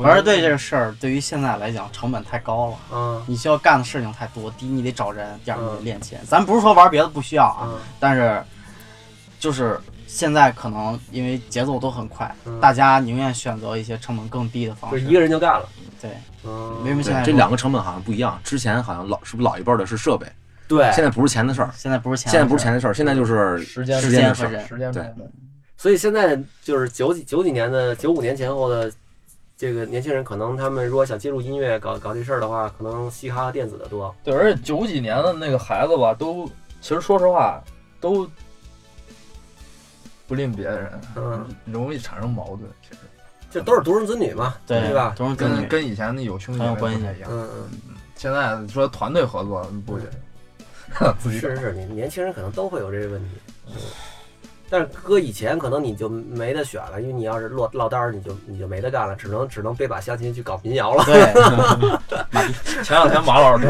[0.00, 4.50] 玩乐队这个事儿，对于现在来讲成本太高了，嗯你需要干的事情太多。
[4.52, 6.16] 第一，你得找人；第二，你得嗯练琴。
[6.26, 8.42] 咱不是说玩别的不需要啊，嗯但是
[9.38, 15.02] 就是现在可能因为节奏都很快，嗯，大家宁愿选择一些成本更低的方式。
[15.02, 15.68] 就一个人就干了。
[16.00, 16.10] 对
[16.84, 18.38] 为什么现在这两个成本好像不一样。
[18.44, 20.26] 之前好像老是不是老一辈儿的是设备，
[20.68, 24.50] 对，现在不是钱的事儿，现在不是钱，现在不是钱，的事儿，现在就是时间时间的事儿。
[24.50, 24.64] 间和人。
[24.64, 25.32] 对时间成本，
[25.76, 28.92] 所以现在就是九几九几年的九五年前后的
[29.56, 34.14] 这个年轻人，可能他们如果想接触音乐、搞搞这事儿的话，可能嘻哈和电子的多。
[34.22, 36.46] 对，而且九几年的那个孩子吧，都
[36.80, 37.62] 其实说实话
[38.00, 38.28] 都
[40.26, 43.00] 不吝别人，嗯，容易产生矛盾，其实
[43.54, 45.14] 这都是独生子女嘛，对吧？
[45.38, 47.30] 跟跟以前的有兄弟关系不太一样。
[47.30, 47.94] 嗯嗯。
[48.16, 50.08] 现在说团队合作不行，
[51.20, 53.28] 自己是是是，你年轻人可能都会有这个问题。
[53.68, 53.74] 嗯，
[54.68, 61.04] 但是搁以前可能你就没得选了，因为你要是落落单儿，你就你就没得干了，只能只能背把相亲去搞民谣了。
[62.08, 63.66] 对，前两天马老师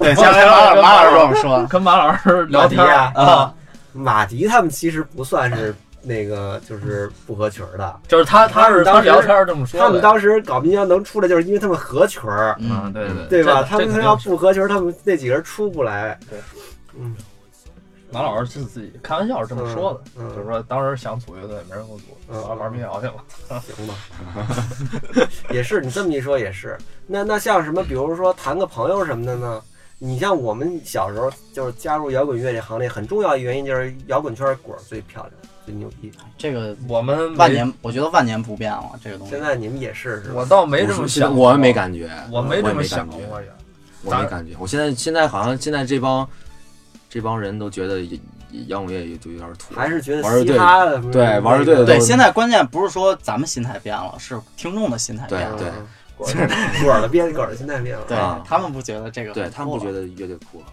[0.00, 3.54] 对，下回马老马老师跟我们说，跟马老师聊迪啊，
[3.92, 5.72] 马迪他们其实不算是
[6.08, 13.60] 那个就是不合群儿的，就是他他是当时他聊天儿这么说，他们当时搞民谣能出来，就是因为他们合群儿，嗯嗯，对对对吧？
[13.60, 16.18] 这他们要不合群儿，他们那几个人出不来。
[16.30, 16.38] 对，
[16.98, 17.14] 嗯，
[18.10, 23.60] 马老师是自己开玩笑是这么说的，嗯就是说当时想组乐队没人给我组，嗯玩玩民谣去了。
[23.60, 23.94] 行吧，
[25.50, 26.78] 也是你这么一说也是。
[27.06, 29.60] 那那像什么，比如说谈个朋友什么的呢？
[30.00, 35.32] 你像我们小时候就是加入摇滚乐这行列，很重要一原因就是摇滚圈果儿最漂亮、
[35.66, 36.12] 最牛逼。
[36.36, 39.42] 这个我们，万年，我觉得万年不变了，这个东西现。
[39.42, 40.34] 在你们也是是吧？
[40.36, 43.48] 我倒没这么想，我没感觉，我没这么想过呀。
[44.04, 44.54] 我没感觉。
[44.60, 46.28] 我现在现在好像现在这帮
[47.10, 48.00] 这帮人都觉得
[48.68, 55.58] 摇滚乐就有点土，还是觉得玩乐队嘻哈的对玩乐队的对，都现在关键不是说咱们心态变了，是听众的心态变了。
[56.18, 56.48] 果然
[56.82, 58.04] 果儿的变果儿的心态变了。
[58.08, 59.92] 对啊他们不觉得这个，对他们不觉。
[59.92, 60.66] 得乐队酷了。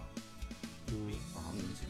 [0.91, 1.11] 嗯，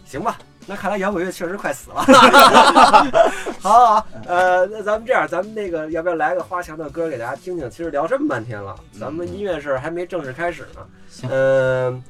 [0.06, 0.38] 行吧，
[0.68, 2.02] 那看来摇滚乐确实快死了。
[3.60, 7.70] 好好好，呃，那咱们这样，咱们那个要不要来个花墙的歌给大家听听？
[7.70, 10.86] 其实聊这么半天了，咱们音乐事儿还没正式开始呢。
[11.10, 12.04] 行嗯、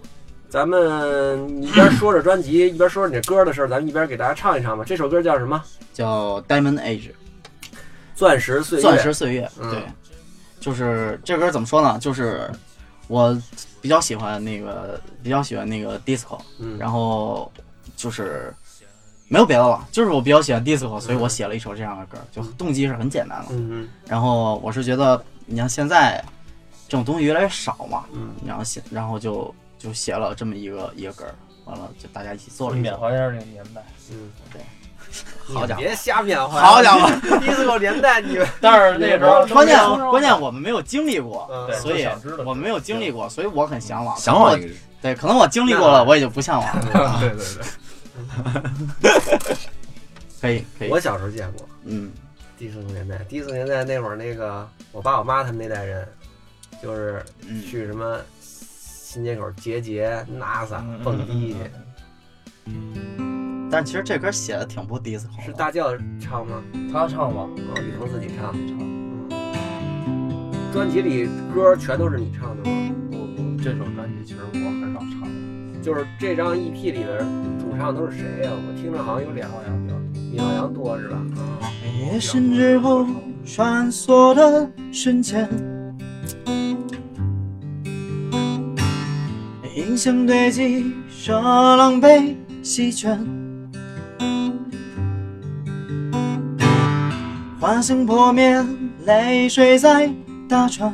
[0.50, 4.84] 咱们一边说着专辑，一边说着你这歌的事儿，咱们一边给大家唱一唱吧。
[4.86, 5.62] 这首歌叫什么？
[5.94, 7.12] 叫 Diamond Age，
[8.16, 8.82] 钻石岁月。
[8.82, 9.50] 钻石岁月。
[9.62, 9.84] 嗯对，
[10.66, 12.00] 就是这歌怎么说呢？
[12.00, 12.50] 就是
[13.08, 13.40] 我
[13.82, 17.52] 比较喜欢那个，比较喜欢那个 disco，嗯，然后
[17.96, 18.52] 就是
[19.28, 23.50] 没有别的了，就是我比较喜欢 disco，所以我写了一首这样的歌，就动机是很简单的。
[23.52, 26.20] 嗯然后我是觉得，你像现在
[26.88, 31.26] 这种东西越来越少嘛，嗯然后写，然后就就写了这么一个一个歌，
[31.66, 32.82] 完了就大家一起做了一首。
[32.82, 33.86] 缅怀一下那个年代。
[34.12, 34.75] 嗯，对，你
[35.54, 36.60] 好家伙别瞎缅怀。
[36.62, 37.08] 好家伙，，
[37.40, 39.78] disco 年代你们， 但是那时候关键
[40.10, 41.50] 关键我们没有经历过，
[41.82, 42.08] 所以
[42.46, 44.18] 我们没有经历过，所以我很向往。
[44.18, 44.60] 向往
[45.02, 47.20] 对，可能我经历过了，我也就不向往了。
[47.20, 47.46] 对对
[49.02, 49.58] 对，
[50.42, 51.68] 可以可以，我小时候见过。
[51.86, 52.12] 嗯，
[52.58, 56.08] 第四年代，第四年代那会儿，那个我爸我妈他们那代人，
[56.82, 62.72] 就是嗯去什么新街口结节、NASA 嗯蹦迪去，
[63.76, 65.44] 但其实这歌写的挺不 disco 的。
[65.46, 66.64] 是大教唱吗？
[66.94, 68.54] 他唱吧，哦，雨桐自己唱。
[68.54, 68.78] 唱
[69.32, 72.96] 嗯，专辑里歌全都是你唱的吗？
[73.12, 75.28] 不不，这首专辑其实我很少唱。
[75.84, 77.20] 就是这张 EP 里的
[77.60, 80.00] 主唱都是谁呀、我听着好像有两好像比较
[80.32, 81.18] 米好像多是吧？
[81.38, 81.68] 啊，
[82.00, 83.06] 夜深之后
[83.46, 85.50] 穿梭的瞬间，
[89.76, 91.42] 影像堆积，说
[91.76, 93.20] 狼狈席卷，
[97.66, 98.64] 幻想破灭，
[99.08, 100.08] 泪水在
[100.48, 100.94] 打转。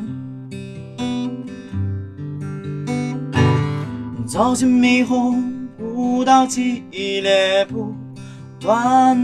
[4.26, 5.36] 走进迷惑，
[5.78, 6.82] 舞蹈激
[7.20, 7.94] 烈不
[8.58, 9.18] 断，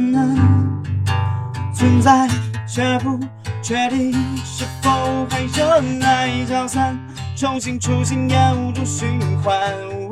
[1.74, 2.28] 存在
[2.68, 3.18] 却不
[3.64, 4.12] 确定
[4.44, 7.00] 是否还热爱消散，
[7.34, 9.08] 重新出现，有种循
[9.42, 9.58] 环，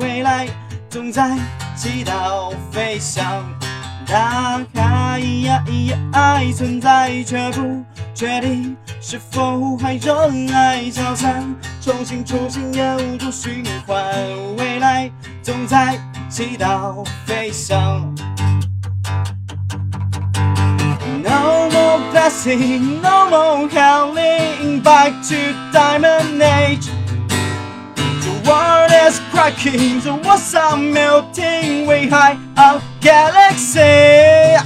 [0.00, 0.48] 未来
[0.88, 1.36] 总在
[1.76, 3.44] 祈祷飞翔。
[4.06, 11.44] 打开呀呀存在，却不确定是否还热爱交缠。
[11.80, 14.04] 重新出现，有种循环，
[14.56, 15.10] 未来
[15.42, 18.14] 总在祈祷飞翔。
[21.22, 25.36] No more blessing, no more howling back to
[25.72, 26.88] diamond age.
[28.46, 32.38] world is cracking, the walls are melting way high?
[32.56, 34.56] Up galaxy.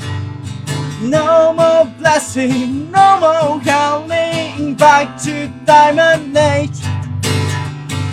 [1.03, 6.81] No more blessing, no more howling, back to Diamond Age.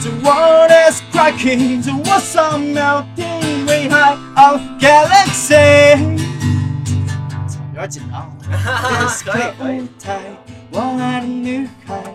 [0.03, 4.15] The world is cracking, the walls are melting way high?
[4.37, 6.23] Up galaxy.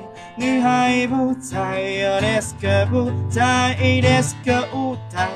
[0.36, 5.28] 女孩，女孩不在哦，disco 不在，disco 舞台，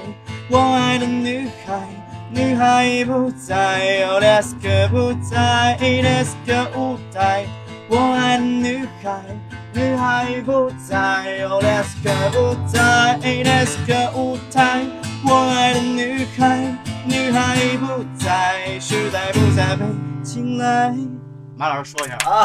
[0.49, 1.81] 我爱的女孩，
[2.31, 7.45] 女孩不在哦，disco 不在，disco 舞台，
[7.89, 9.21] 我爱的女孩，
[9.75, 10.97] 女孩不在
[11.45, 14.81] 哦，disco 不在，disco 舞台，
[15.25, 19.85] 我爱的女孩，女孩不在，时代不再被
[20.25, 20.95] 青睐。
[21.59, 22.43] 马老师说一下啊，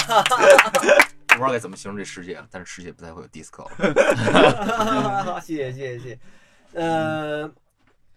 [1.41, 3.67] 不知道该怎么形容这世界了，但是世界不太会有 disco
[5.41, 6.19] 谢谢谢谢谢谢。
[6.73, 7.51] 呃，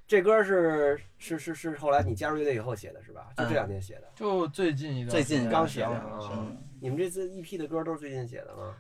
[0.07, 3.29] 这歌是是是是后来你加入乐队以后写的是吧？
[3.37, 6.57] 就这两天写的，就最近一段最近刚写的。
[6.81, 8.77] 你们这次 EP 的歌都是最近写的吗？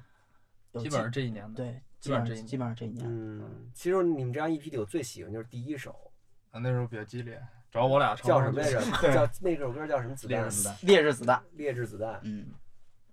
[0.79, 1.57] 基本上这一年的。
[1.57, 3.07] 对，基本上这一基本上这一年。
[3.09, 6.13] 嗯，其实你们这张 EP 里我最喜欢就是第一首，
[6.51, 8.81] 啊，那时候比较激烈，主要我俩唱叫什么来着？
[9.15, 10.15] 叫那首歌叫什么？
[10.15, 10.55] 子弹劣质？
[10.57, 10.77] 子弹。
[10.83, 12.21] 劣质子弹，烈日子弹。
[12.25, 12.47] 嗯，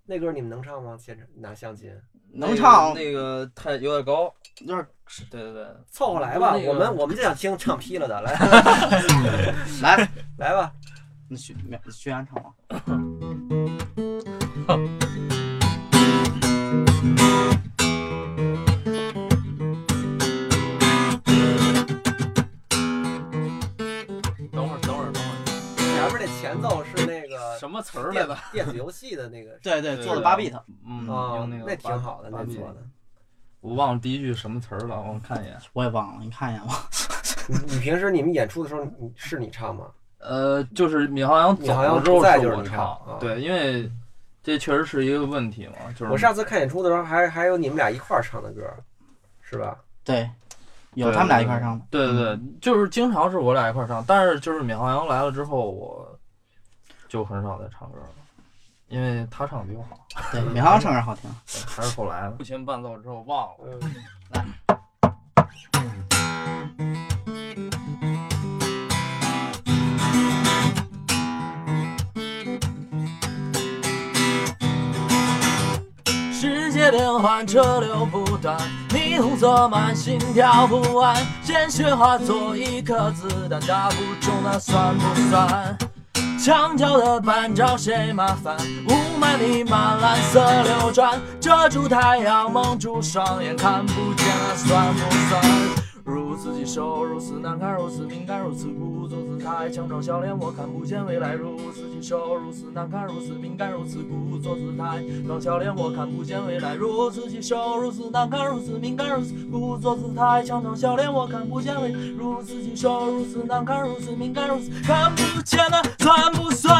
[0.04, 0.96] 那歌你们能唱吗？
[0.98, 1.90] 现场拿相机，
[2.32, 4.86] 能唱那个太有点高，有点
[5.30, 6.54] 对对对，凑合来吧。
[6.56, 8.32] 那个我们我们就想听唱劈了的，来
[9.82, 10.72] 来，来吧。
[11.28, 11.56] 那徐
[11.90, 12.52] 徐阳唱吗？
[27.82, 28.38] 么词儿来电的？
[28.52, 32.76] 电子游戏的那个对对，做的八 bit，嗯，啊用那，个那挺好的，八那做的。
[33.60, 35.56] 我忘了第一句什么词儿了，我看一眼。
[35.72, 36.88] 我也忘了，你看一眼吧。
[37.48, 39.86] 你你平时你们演出的时候，你是你唱吗？
[40.18, 43.90] 呃，就是闵浩洋走闵浩洋了之后不在就是我唱对，因为
[44.42, 48.62] 这确实是一个问题嘛，就是我上次看演出的时候，还还有你们俩一块儿唱的歌，
[49.40, 49.76] 是吧？
[50.04, 50.28] 对，
[50.94, 51.84] 有他们俩一块儿唱的。
[51.90, 56.01] 对对对，就是经常是我俩一块儿唱，但是就是闵浩洋来了之后，我
[57.12, 58.06] 就很少再唱歌了，
[58.88, 59.98] 因为他唱的比我好，
[60.32, 61.30] 对，闵浩洋唱歌好听。
[61.46, 62.30] 对还是后来的。
[62.38, 63.78] 父亲伴奏之后忘了，
[64.30, 64.46] 来，
[76.32, 81.14] 世界变幻，车流不断，霓虹色满，心跳不安。
[81.42, 85.76] 鲜血化作一颗子弹，打不中那算不算？
[86.42, 88.56] 墙角的板找谁麻烦？
[88.88, 95.91] 雾霾弥漫，蓝色流转，遮住太阳，蒙住双眼，看不见了算不算？
[96.04, 101.32] 如此棘手，如此难看，如此敏感，如此故作姿态，强装笑脸，我看不见未来。
[101.34, 106.74] 如此棘手，如此难看，如此敏感，如此故作姿态，装笑脸，我看不见未来。
[106.74, 111.98] 如此棘手，如此难看，如此敏感，如此故作姿态，强装笑脸，我看不见未来。
[112.18, 116.74] 如此棘手，如此难看，如此敏感，如此看不见那算不算？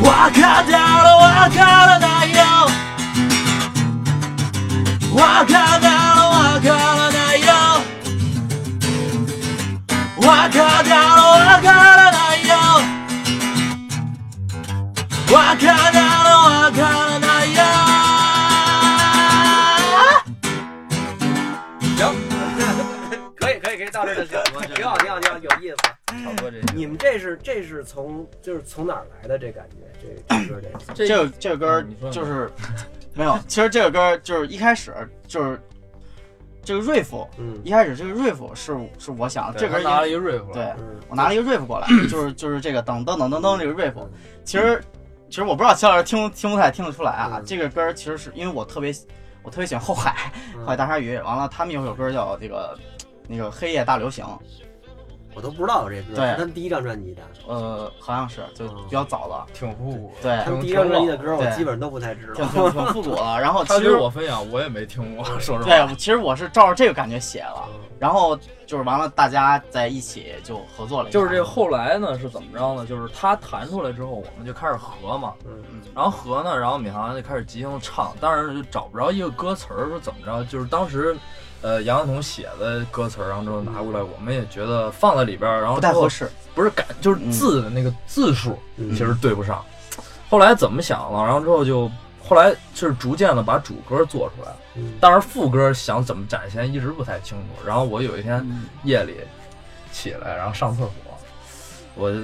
[0.00, 2.42] 我看到了，我看了哪有？
[5.14, 6.07] 我看到
[24.66, 25.76] 挺好挺好挺好，有意思。
[26.24, 29.76] 差不多这你们这是这是从就是从哪儿来的这感觉？
[30.00, 32.50] 这这歌这个这个这个歌就是
[33.14, 34.94] 没有，其实这个歌就是一开始
[35.26, 35.60] 就是
[36.62, 43.94] 这个 riff，嗯一开始这个 riff 是是我想的，这歌他拿了一个 riff，对嗯我拿了一个 riff 过来， 就是就是这个噔噔噔噔噔这个 riff，
[44.44, 44.82] 其实
[45.28, 48.94] 其实我不知道肖老师听听不太听得出来啊嗯，这个歌其实是因为我特别
[49.42, 52.78] 我特别喜欢后海，嗯后海大鲨鱼，完了他们有首歌叫这个
[53.28, 54.24] 那个黑夜大流行，
[55.34, 57.22] 我都不知道有这歌，对是他们第一张专辑的。
[57.46, 60.22] 呃，好像是就比较早了，挺复古的。
[60.22, 62.44] 对他，们第一张专辑的歌，我基本上都不太知道。
[62.46, 63.38] 挺挺复古了。
[63.40, 65.62] 然后其实我分享，我也没听过，说实话。
[65.62, 67.68] 对，其实我是照着这个感觉写了，
[67.98, 71.10] 然后就是完了，大家在一起就合作了。
[71.10, 72.84] 就是这后来呢是怎么着呢？
[72.84, 81.16] 就是他弹出来之后，我们就开始合嘛，嗯嗯然后合呢，然后闵行就开始即兴唱，但是就找不着一个歌词儿说怎么着，就是当时。
[81.60, 86.30] 呃，杨晓彤写的歌词儿，然后之后拿过来，我们也觉得放在里边儿，然后不太合适。
[86.54, 89.64] 不是感，就是字的那个字数嗯其实对不上。
[90.28, 91.24] 后来怎么想了？
[91.24, 91.90] 然后之后就
[92.22, 97.66] 后来就是逐渐的把主歌做出来，嗯但是副歌想怎么展现一直不太清楚。
[97.66, 99.16] 然后我有一天嗯夜里
[99.92, 100.92] 起来，然后上厕所，
[101.94, 102.18] 我就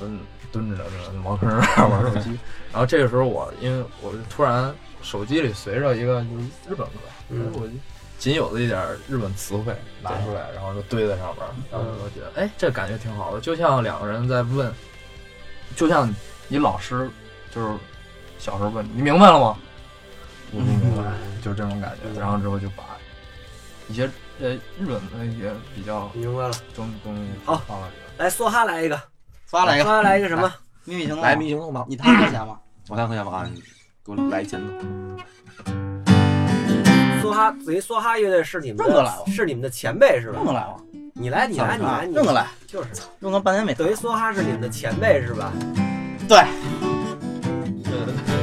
[0.00, 0.20] 嗯
[0.52, 0.84] 蹲着呢，
[1.22, 2.30] 茅坑那儿玩手机。
[2.72, 4.72] 然后这个时候我因为我就突然
[5.02, 6.92] 手机里随着一个就是日本歌，
[7.30, 7.72] 嗯我就
[8.18, 14.72] 仅有的一点日本词汇拿出来，然后就堆在上边儿，然后我觉得哎这感觉挺好的，就像两个人在问，
[15.76, 16.12] 就像
[16.48, 17.08] 你老师
[17.54, 17.78] 就是
[18.38, 19.56] 小时候问你你明白了吗？
[20.50, 21.04] 我不明白，
[21.42, 22.20] 就是这种感觉。
[22.20, 22.82] 然后之后就把
[23.86, 24.10] 一些
[24.40, 26.54] 呃日本的一些比较明白了。
[26.74, 28.26] 中东西好放在里边。
[28.26, 28.96] 来，梭哈来一个，
[29.48, 30.52] 梭哈来一个梭哈来一个什么？
[30.84, 32.58] 秘密行动，来秘密行动吧，你弹和弦吗？
[32.88, 33.62] 我看看下吧啊，你
[34.02, 35.77] 给我来一前奏。
[37.28, 40.46] 梭哈，等于梭哈乐队是你们的是你们的前辈是吧弄？
[40.46, 40.74] 得来吗？
[41.14, 42.88] 你来，你来，你来，你认得来，就是。
[43.18, 43.94] 弄了半年没弹等于。
[43.94, 45.52] 梭哈是你们的前辈是吧？
[46.28, 46.38] 对，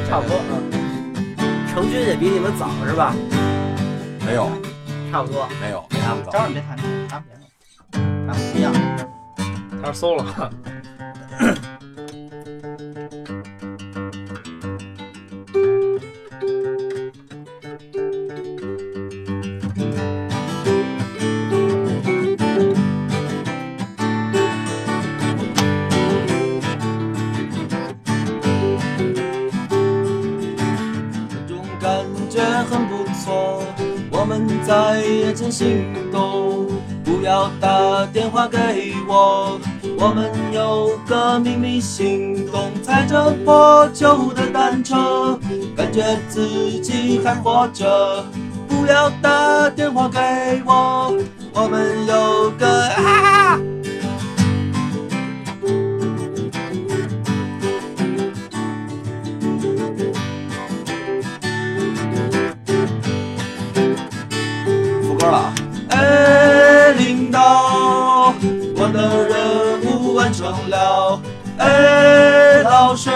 [0.09, 0.37] 差不多。
[1.73, 3.13] 成军也比你们早是吧？
[4.25, 4.49] 没有，
[5.11, 5.47] 差不多。
[5.61, 6.31] 没有，没他们早。
[6.31, 6.77] 张着你别弹，
[7.07, 7.41] 弹别的，
[8.27, 8.73] 弹不一样。
[9.81, 10.23] 他是 solo，
[33.25, 33.63] 错，
[34.11, 36.67] 我们在夜间行动，
[37.03, 39.59] 不要打电话给我。
[39.97, 45.39] 我们有个秘密行动，踩着破旧的单车，
[45.75, 48.23] 感觉自己还活着。
[48.67, 51.17] 不要打电话给我，
[51.51, 53.34] 我们有个啊。
[70.45, 71.19] 成了。
[71.57, 73.09] 哎，老师，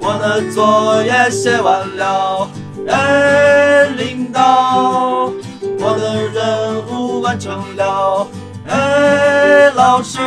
[0.00, 2.48] 我的作业写完了。
[2.88, 5.32] 哎，领导，
[5.80, 8.26] 我的任务完成了。
[8.68, 10.20] 哎，老师，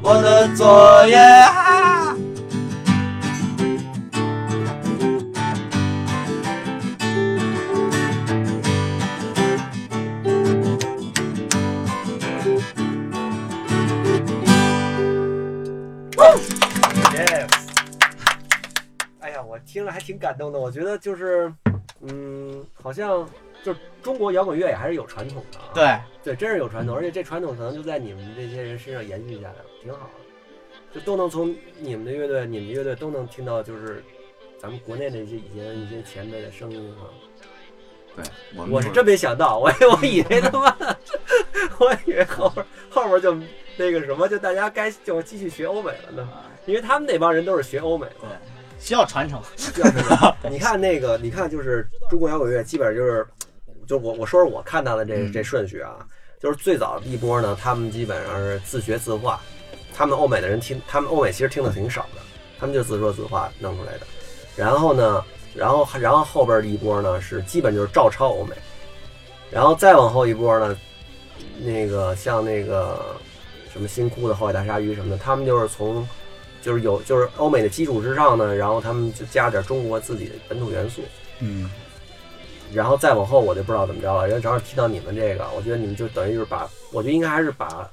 [0.00, 1.16] 我的作业。
[19.96, 20.58] 还挺感动的。
[20.58, 21.50] 我觉得就是，
[22.02, 23.26] 嗯，好像
[23.62, 25.70] 就是中国摇滚乐也还是有传统的啊。
[25.72, 30.12] 对，对，真是有传统，而且这传统可能就在你们这些人身上延续下来了，挺好的。
[30.92, 34.04] 就都能从你们的乐队、你们乐队都能听到，就是
[34.58, 37.08] 咱们国内的一些以前一些前辈的声音啊。
[38.14, 38.24] 对，
[38.54, 40.76] 我我是真没想到，我我以为他妈，
[41.78, 43.34] 我以为后边后边就
[43.78, 46.28] 那个什么，就大家该就继续学欧美了呢，
[46.66, 48.28] 因为他们那帮人都是学欧美嘛。
[48.78, 49.40] 需要传承。
[49.56, 53.26] 需要传承你看那个，你看就是中国摇滚乐，基本上就是，
[53.86, 55.96] 就我我说说我看到的这嗯这顺序啊，
[56.40, 59.40] 就是最早的一波呢，他们基本上是自学自画，
[59.94, 62.20] 他们欧美的人听，他们欧美其实听的挺少的，
[62.58, 64.06] 他们就自说自话弄出来的。
[64.56, 65.24] 然后呢，
[65.54, 68.54] 然后然后后边的一波呢是基本就是照抄欧美，
[69.50, 70.76] 然后再往后一波呢，
[71.60, 73.16] 那个像那个
[73.72, 76.06] 什么新哭的后海大鲨鱼什么的，他们就是从
[76.66, 81.00] 就是有就是欧美的基础之上呢，然后他们就加点中国自己的本土元素，
[81.38, 81.70] 嗯，
[82.72, 84.28] 然后再往后我就不知道怎么着了。
[84.28, 87.88] 因为正好提到你们这个，我觉得你们就等于就是把，我觉得应该还是把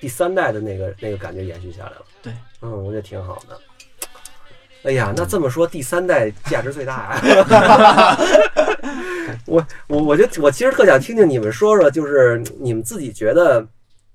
[0.00, 2.02] 第三代的那个那个感觉延续下来了。
[2.20, 3.56] 对，嗯，我觉得挺好的。
[4.82, 8.18] 哎呀，那这么说，第三代价值最大 呀！
[9.46, 13.64] 我我我就我其实特想听听你们说说，就是你们自己觉得，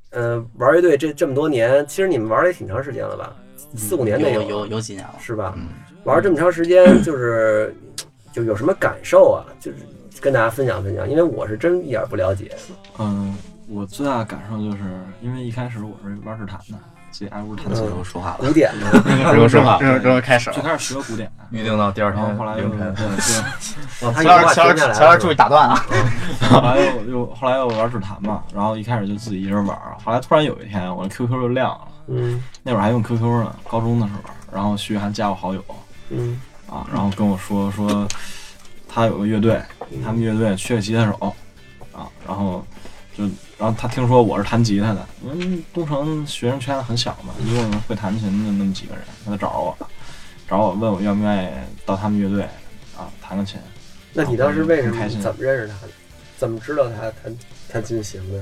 [0.09, 3.33] 呃，玩乐队这这么多年，其实你们玩的也挺长时间了吧？
[3.75, 5.15] 四五年内有了有有几年了。
[5.19, 5.53] 是吧？
[5.57, 5.67] 嗯
[6.03, 7.75] 玩这么长时间，就是
[8.33, 9.45] 就有什么感受啊？
[9.59, 9.77] 就是
[10.19, 12.51] 跟大家分享分享，因为我是真一点不了解。
[12.97, 13.35] 嗯，
[13.69, 14.79] 我最大的感受就是，
[15.21, 16.77] 因为一开始我是玩指弹的，
[17.11, 18.99] 所以挨屋弹的时候说话了，古典的，
[19.31, 20.55] 这个说话，这这开始了。
[20.55, 22.95] 最开始学古典，预定到第二天后后来又凌晨。
[22.95, 25.85] 对对，哇， 他乔老师，有话乔老师，停下来了乔老师注意打断啊！
[26.49, 32.41] 后来又又后来又玩指弹嘛，然后一开始就自己一人玩，后来突然有一天我的 QQ 就亮了，嗯。
[32.63, 34.19] 那会儿还用 QQ 呢，高中的时候，
[34.53, 35.63] 然后徐涵加我好友。
[36.09, 36.39] 嗯。
[36.67, 38.07] 啊，然后跟我说说
[38.87, 39.61] 他有个乐队，
[40.03, 41.35] 他们乐队缺个吉他手。
[41.93, 42.65] 啊，然后
[43.17, 43.25] 就
[43.57, 49.77] 然后他听说我是弹吉他的，因为东城学生圈很小嘛，一共会弹琴的那么几个人，他就找我，
[50.47, 51.49] 找我问我愿不愿意
[51.85, 52.43] 到他们乐队
[52.97, 53.59] 啊弹个琴。
[54.13, 55.19] 那你当时为什么开心。
[55.21, 55.91] 怎么认识他的？
[56.37, 57.37] 怎么知道他弹
[57.69, 58.41] 弹琴行的？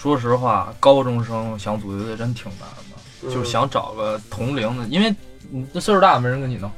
[0.00, 5.12] 说实话，高中生想组乐队真挺难的，嗯就想找个同龄的，因为
[5.50, 6.70] 你这岁数大，没人跟你弄。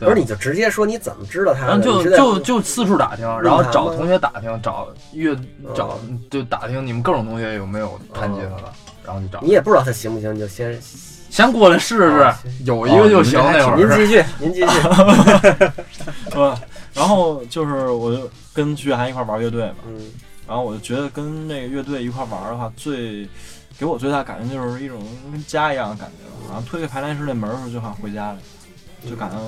[0.00, 1.68] 不是，你就直接说你怎么知道他的？
[1.68, 5.36] 然后就就就四处打听，然后找同学打听，找乐
[5.74, 8.72] 找就打听你们各种同学有没有弹吉他的，
[9.04, 9.50] 然后你找你。
[9.50, 10.76] 也不知道他行不行，你就先
[11.28, 13.38] 先过来试哦试，有一个就行。
[13.38, 14.66] 那会儿您继续，您继续。
[16.32, 16.58] 是吧？
[16.94, 20.00] 然后就是我就跟徐涵一块儿玩乐队嘛，嗯
[20.50, 23.24] 然后我就觉得跟那个乐队一块玩的话，最
[23.78, 26.30] 给我最大感觉就是一种跟家一样的感觉吧。
[26.48, 28.38] 然后推开排练室那门的时候，就好像回家了，
[29.08, 29.38] 就感到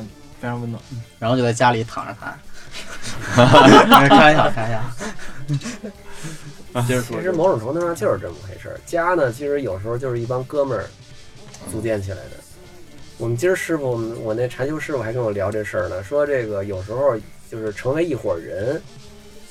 [0.41, 0.81] 非常温暖。
[1.19, 2.39] 然后就在家里躺着弹。
[3.35, 3.43] 开
[4.17, 4.81] 玩笑，开玩笑。
[6.87, 8.79] 接着说其，实某种程度上就是这么回事儿。
[8.87, 10.85] 家呢，其实有时候就是一帮哥们儿
[11.73, 12.37] 组建起来的。
[13.19, 17.19] 我们今儿师傅，我那禅修师傅还跟我聊这事儿呢，说这个有时候
[17.51, 18.81] 就是成为一伙人，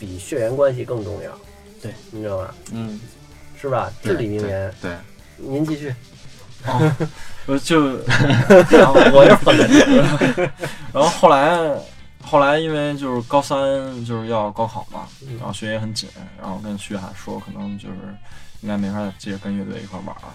[0.02, 1.32] 比血缘关系更重要。
[1.80, 2.56] 对，你知道吧？
[2.72, 3.00] 嗯，
[3.62, 3.92] 是吧？
[4.02, 4.74] 至理名言。
[4.82, 4.92] 对，
[5.38, 5.94] 您继续。
[6.66, 6.92] 哦
[7.48, 7.98] 我就，
[8.70, 10.42] 然后我就，
[10.94, 11.60] 然后后来，
[12.24, 13.60] 后来因为就是高三
[14.06, 16.08] 就是要高考嘛，嗯然后学业很紧，
[16.40, 17.96] 然后跟徐海说，可能就是
[18.62, 20.34] 应该没法再接着跟乐队一块玩了。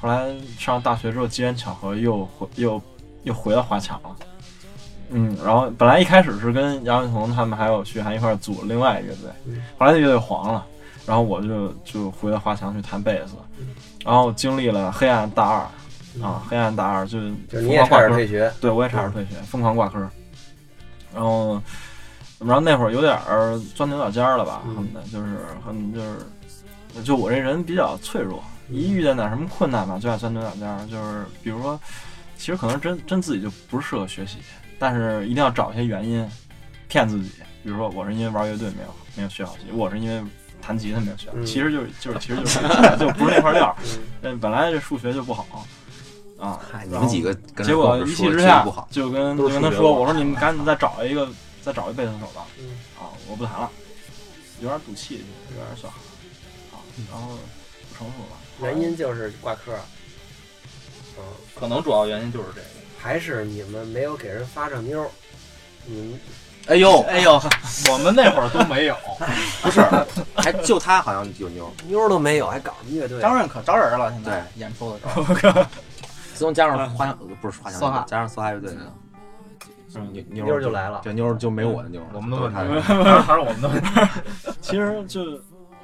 [0.00, 2.80] 后来上大学之后，机缘巧合又回又
[3.24, 4.16] 又回到华强了。
[5.10, 10.66] 嗯，然后本来一开始是跟杨伟彤他们还有徐涵一块组另外一个乐队嗯，后来那乐队黄了，
[11.06, 13.34] 然后我就就回到华强去弹贝斯，
[14.04, 15.58] 然后经历了黑暗大二
[16.22, 18.52] 啊，黑暗大二就就是你也差点退学。
[18.60, 19.98] 对，我也差点退学，疯狂挂科。
[21.14, 21.62] 然后，
[22.38, 30.84] 然后那会儿有点儿钻牛角尖了吧，恨不得，就是很就是，就我这人比较脆弱，一遇见点什么困难吧，就爱钻牛角尖儿。
[30.90, 31.78] 就是比如说，
[32.36, 34.38] 其实可能真真自己就不是适合学习，
[34.78, 36.28] 但是一定要找一些原因
[36.88, 37.30] 骗自己。
[37.62, 40.22] 比如说，我是因为玩乐队没有没有学好习，我是因为
[40.62, 42.58] 弹吉他没有学好，嗯其实就是就是其实就是
[42.98, 43.76] 就 不是那块料。
[43.82, 45.46] 嗯嗯，本来这数学就不好
[46.38, 51.28] 啊，嗨，你们几个跟结果一气之下，就跟就跟他说：“数学不好我说你们赶紧再找一个，
[51.62, 52.46] 再找一贝斯手吧。
[52.60, 53.70] 嗯啊，我不弹了，
[54.60, 55.96] 有点赌气，有点小孩
[56.72, 56.78] 啊，
[57.10, 57.36] 然后
[57.88, 58.36] 不成熟了。
[58.62, 59.72] 原因就是挂科。
[61.18, 61.24] 嗯，
[61.58, 62.66] 可能主要原因就是这个。
[63.06, 65.08] 还是你们没有给人发上妞儿。
[65.84, 66.20] 你们
[66.66, 67.40] 哎呦， 哎呦，
[67.92, 68.96] 我们那会儿都没有，
[69.62, 69.80] 不是，
[70.34, 73.20] 还就他好像有妞，妞都没有，还搞什么乐队？
[73.20, 75.06] 张润可招人了，现在演出的时
[75.52, 75.62] 候。
[76.34, 78.72] 自从加上花香不是花香梭哈加上梭哈乐队，
[79.94, 83.88] 嗯妞妞就来了这，妞就没我的妞儿，我们的问题都是他的还是我们的问题。
[84.60, 85.22] 其实就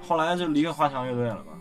[0.07, 1.53] 后来就离开花强乐队了嘛。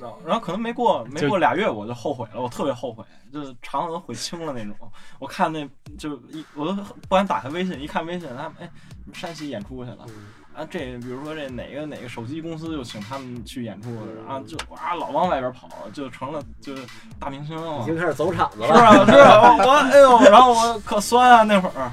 [0.00, 4.74] 然后，然后可能没过没过俩月，我就后悔了，我特别后悔，就是肠子都悔青了那种。
[5.18, 5.68] 我看那
[5.98, 6.74] 就一我都
[7.08, 8.70] 不敢打开微信，一看微信，他们哎
[9.12, 10.06] 山西演出去了。
[10.08, 10.14] 嗯
[10.56, 13.90] 啊，这比如说这哪个哪个手机公司就请他们去演出
[14.26, 16.82] 啊，就哇老往外边跑，就成了就是
[17.20, 17.82] 大明星了嘛。
[17.82, 18.80] 已经开始走场子了是了。
[18.80, 21.92] 啊，是啊，我哎呦，然后我可酸啊那会儿，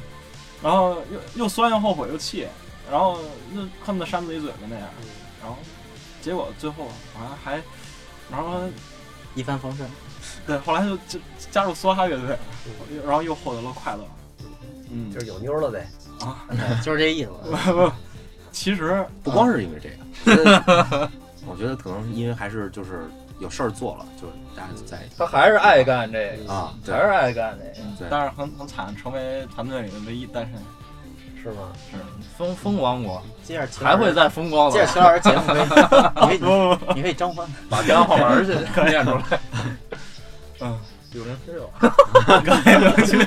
[0.63, 2.47] 然后又又酸又后悔又气，
[2.89, 3.19] 然后
[3.51, 4.87] 那恨不得扇自己嘴巴那样，
[5.41, 5.57] 然后
[6.21, 7.61] 结果最后好像还，
[8.33, 8.59] 然后
[9.35, 9.87] 一帆风顺。
[10.47, 11.19] 对，后来就就
[11.51, 12.37] 加入梭哈乐队，
[13.05, 14.03] 然后又获得了快乐。
[14.89, 15.87] 嗯就是有妞了呗。
[16.19, 16.45] 啊，
[16.83, 17.31] 就是这意思。
[18.51, 19.89] 其实 不光是因为这
[20.35, 21.09] 个，
[21.45, 23.05] 我觉得可能因为还是就是
[23.39, 30.61] 有事儿做了，就是大家就在一起他还是爱干这个，啊，对还是爱干这个，对，但是很很惨，成为团队里的唯一单身。
[31.43, 31.73] 是吗？
[31.91, 31.97] 是，
[32.37, 35.41] 风风光过，接着还会再风光的，接着秦老师节目
[36.21, 36.39] 你可以
[36.95, 37.45] 你可以征婚。
[37.69, 38.53] 把电话号码儿去
[38.89, 39.39] 念出来。
[40.61, 40.79] 嗯，
[41.11, 41.69] 六零七六，
[42.45, 43.25] 刚才六零七六，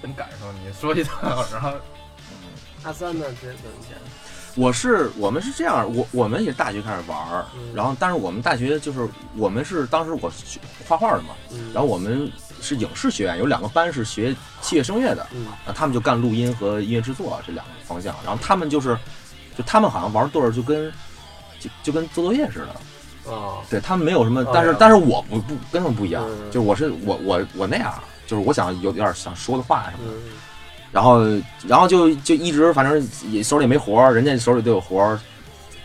[0.00, 1.18] 真赶上你说一趟，
[1.52, 1.72] 然后
[2.84, 3.24] 阿三呢？
[3.42, 3.98] 这怎么讲？
[4.56, 12.30] 我是我们是这样，我我们也是大学开始玩儿，嗯然后但是我们大学就是我们是当时我学画画的嘛，嗯然后我们
[12.64, 18.96] 是影视学院，有两个班是学器乐声乐的，嗯啊，他们就干录音和音乐制作这两个方向，然后他们就是，
[19.56, 20.90] 就他们好像玩对儿就跟，
[21.60, 23.30] 就就跟做作业似的。
[23.30, 27.94] 啊，对他们没有什么但是但是我不不跟他们不一样，嗯就是我是我我我那样，
[28.26, 30.32] 就是我想有点想说的话什么的，嗯
[30.92, 31.20] 然后
[31.66, 35.18] 然后就就一直反正也手里没活儿，人家手里都有活儿，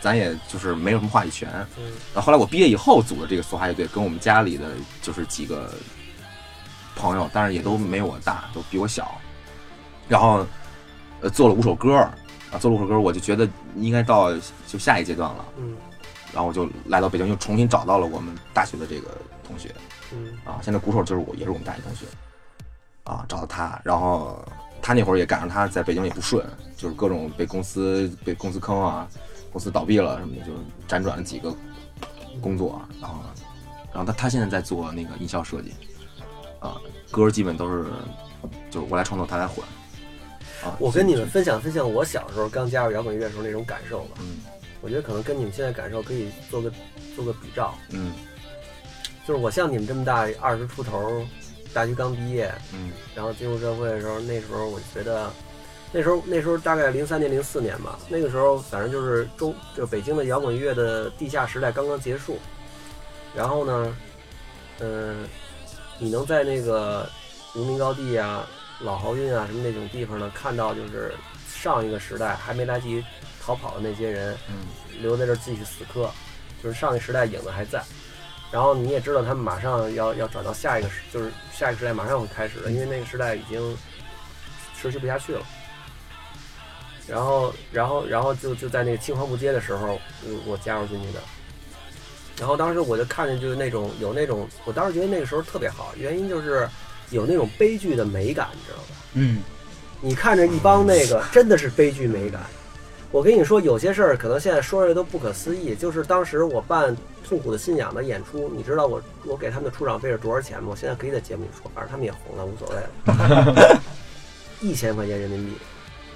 [0.00, 1.48] 咱也就是没有什么话语权。
[1.78, 4.66] 嗯然后后来我毕业以后组的这个梭哈乐队，跟我们家里的
[5.00, 5.72] 就是几个
[7.00, 9.10] 朋友，但是也都没我大，都比我小。
[10.06, 10.46] 然后
[11.22, 11.96] 呃做了五首歌
[12.52, 14.30] 啊，做了五首歌，我就觉得应该到
[14.66, 15.44] 就下一阶段了。
[15.56, 15.74] 嗯。
[16.32, 19.08] 然后我就来到北京，又重新找到了我们大学的这个
[19.42, 19.74] 同学。
[20.12, 20.36] 嗯。
[20.44, 22.04] 啊，现在鼓手就是我，也是我们大学同学。
[23.04, 24.44] 啊，找到他，然后
[24.82, 26.44] 他那会儿也赶上他在北京也不顺，
[26.76, 29.08] 就是各种被公司被公司坑啊，
[29.50, 30.52] 公司倒闭了什么的，就
[30.86, 31.52] 辗转了几个
[32.40, 33.16] 工作，然后
[33.92, 35.72] 然后他他现在在做那个音效设计
[36.60, 36.80] 啊，
[37.10, 37.84] 歌儿基本都是
[38.70, 39.64] 就是我来创作，他来混
[40.62, 40.76] 啊。
[40.78, 44.18] 我跟你们分享分享我小时候刚加入摇滚乐时候那种感受吧。
[44.20, 44.38] 嗯
[44.82, 46.72] 我觉得可能跟你们现在感受可以做个
[47.14, 47.74] 做个比照。
[47.90, 48.14] 嗯
[49.26, 51.22] 就是我像你们这么大，二十出头，
[51.74, 55.30] 大学刚毕业，嗯然后进入社会的时候，那时候我觉得，
[55.92, 62.38] 那时候那时候大概零三年零四年吧，那个时候反正就是中就北京的摇滚乐的地下时代刚刚结束，
[63.36, 63.96] 然后呢，
[64.78, 65.28] 嗯、
[66.00, 67.08] 你能在那个
[67.54, 68.46] 无名高地啊、
[68.80, 71.14] 老豪运啊什么那种地方呢，看到就是
[71.46, 73.04] 上一个时代还没来及
[73.40, 74.66] 逃跑的那些人，嗯
[75.02, 76.10] 留在这儿继续死磕，
[76.62, 77.82] 就是上一个时代影子还在。
[78.50, 83.76] 然后你也知道，他们马上要要转到下一个时，就是下一个时代马上会开始了，因为那个时代已经
[84.76, 85.42] 持续不下去了。
[87.06, 91.20] 然后，然后，然后就就在那个青黄不接的时候，我我加入进去的。
[92.40, 96.66] 然后当时我就看见就是那种有那种，我当时觉得那个时候特别好，原因就是
[97.10, 98.88] 有那种悲剧的美感，你知道吧？
[99.12, 99.42] 嗯，
[100.00, 102.40] 你看着一帮那个真的是悲剧美感。
[103.12, 105.74] 我跟你说，有些事儿可能现在说出来都不可思议。
[105.74, 106.96] 就是当时我办
[107.28, 110.68] 《痛苦的信仰》的演出，你知道我我给他们的出场费是多少钱吗？
[110.70, 113.80] 我现在可以在节目里说，反正他们也红了，无所谓了。
[114.62, 115.52] 一千块钱人民币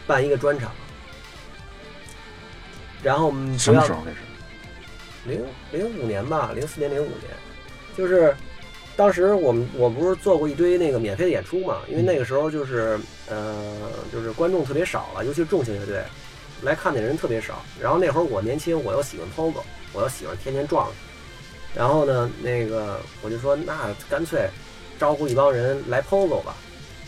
[0.07, 0.71] 办一个专场，
[3.03, 4.17] 然后不要么时候这是？
[5.25, 7.31] 零零五年吧，零四年零五年，
[7.97, 8.35] 就是
[8.97, 12.99] 当时我们我不是做过一堆那个免费的演出嘛，因为那个时候就是
[13.29, 16.03] 呃就是观众特别少了，尤其是重型乐队
[16.63, 17.63] 来看的人特别少。
[17.81, 19.63] 然后那会儿我年轻，我又喜欢 POGO，
[19.93, 20.89] 我又喜欢天天撞。
[21.75, 24.49] 然后呢，那个我就说那干脆
[24.99, 26.55] 招呼一帮人来 POGO 吧，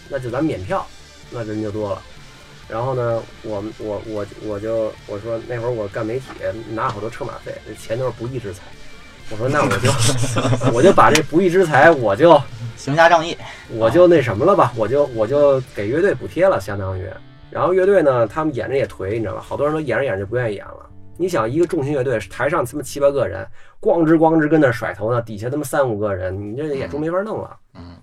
[0.08, 0.84] 那就咱免票，
[1.30, 2.02] 那人就多了。
[2.68, 6.24] 然后呢，我们我我我就我说那会儿我干媒体
[6.70, 8.62] 拿好多车马费，这钱都是不义之财。
[9.30, 9.90] 我说那我就
[10.72, 12.40] 我就把这不义之财我就
[12.76, 13.36] 行侠仗义，
[13.70, 17.08] 我就那什么了吧，我就我就给乐队补贴了，相当于。
[17.50, 19.40] 然后乐队呢，他们演着也颓，你知道吧？
[19.40, 20.90] 好多人都演着演着就不愿意演了。
[21.16, 23.46] 你想，一个重型乐队，台上他妈七八个人，
[23.80, 27.56] 咣吱咣吱跟那甩头呢，底下他妈三五个人，你这演出没法弄了。
[27.74, 27.96] 嗯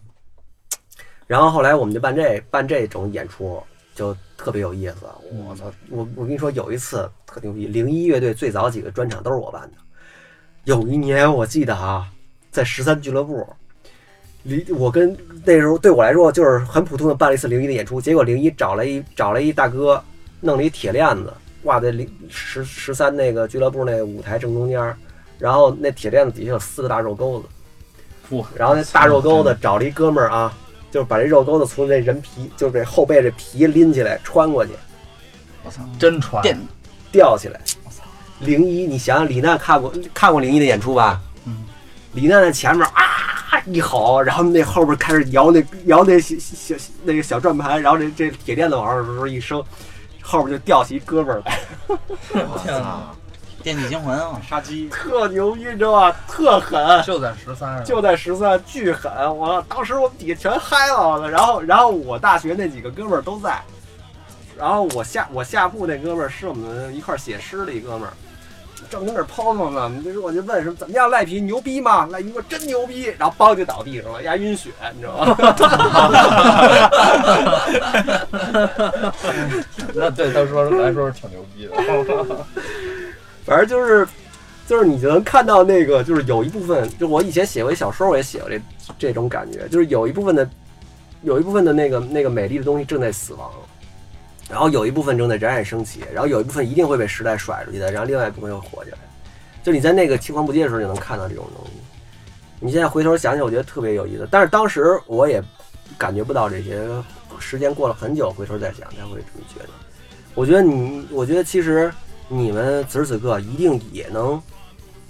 [1.26, 3.61] 然后后来我们就办这办这种演出，
[3.95, 4.96] 就特别有意思。
[5.32, 5.72] 我操！
[5.89, 9.78] 我我跟你说，有一次特牛逼，零一乐队最早几个专场都是我办的。
[10.66, 12.06] 有一年我记得啊，
[12.52, 13.48] 在十三俱乐部，
[14.44, 15.16] 离我跟
[15.46, 20.04] 那时候对我来说就是很普通的办了一次零一的演出，结果零一找了一找了一大哥，
[20.41, 21.34] 弄了一铁链子
[21.64, 24.94] 挂在零十十三那个俱乐部那个舞台正中间，
[25.39, 30.54] 然后那铁链子底下有四个大肉钩子，哇然后那大肉钩子找了一哥们儿啊，
[30.94, 34.74] 就是把这肉钩子从这人皮，就是这后背这皮拎起来穿过去，
[35.64, 36.56] 我操，真传电
[37.12, 37.60] 吊起来。
[38.41, 41.20] 零一，你想想，李娜看过看过零一的演出吧？
[41.46, 41.66] 嗯，
[42.12, 49.64] 李娜在前面啊一吼，然后那后边开始摇那摇那小小小那个小转盘，然后这这铁链子往上时一升，
[50.22, 51.60] 后边就吊起一哥们儿来，
[52.62, 53.12] 天哪，
[53.64, 56.14] 电锯惊魂啊，杀鸡，特牛逼，你知道吧？
[56.28, 59.09] 特狠，就在十三，就在十三，巨狠！
[59.38, 61.28] 我当时我们底下全嗨了，我操！
[61.30, 63.57] 然后然后我大学那几个哥们儿都在，
[64.57, 68.11] 然后我下我下铺那哥们儿是我们一块儿写诗的一哥们儿，
[68.89, 72.05] 正跟那儿抛弄呢，就是我就问什么怎么样，赖皮牛逼吗？
[72.11, 75.38] 赖皮说真牛逼，然后梆就倒地上了，压晕血，你知道吗？
[79.95, 81.74] 那对他说来说是挺牛逼的。
[83.46, 84.08] 反正就是，
[84.68, 88.62] 就是你就能看到那个，就是有一部分，就我以前写过小说，我也写过这
[88.98, 90.50] 这种感觉，就是有一部分的，
[91.22, 93.52] 有一部分的那个那个美丽的东西正在死亡，
[94.50, 98.98] 然后有一部分正在冉冉升起，然后有一部分一定会被时代甩出去的，然后另外一部分又活起来。
[99.64, 101.72] 就你在那个青黄不接的时候，就能看到这种东西。
[102.60, 105.44] 你现在回头想想，我觉得特别有意思，但是当时我也
[105.98, 106.82] 感觉不到这些，
[107.39, 109.70] 时间过了很久，回头再想才会这么觉得。
[110.34, 111.94] 我觉得你，我觉得其实
[112.34, 114.42] 你们此时此刻一定也能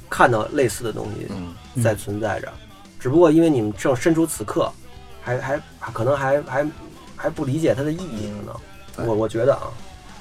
[0.10, 2.52] 看到类似的东西嗯，在存在着，
[3.00, 4.72] 只不过因为你们正身处此刻，
[5.22, 6.72] 还还还可能还还
[7.16, 8.56] 还不理解它的意义，可能。
[8.96, 9.06] 对。
[9.08, 9.72] 我我觉得啊，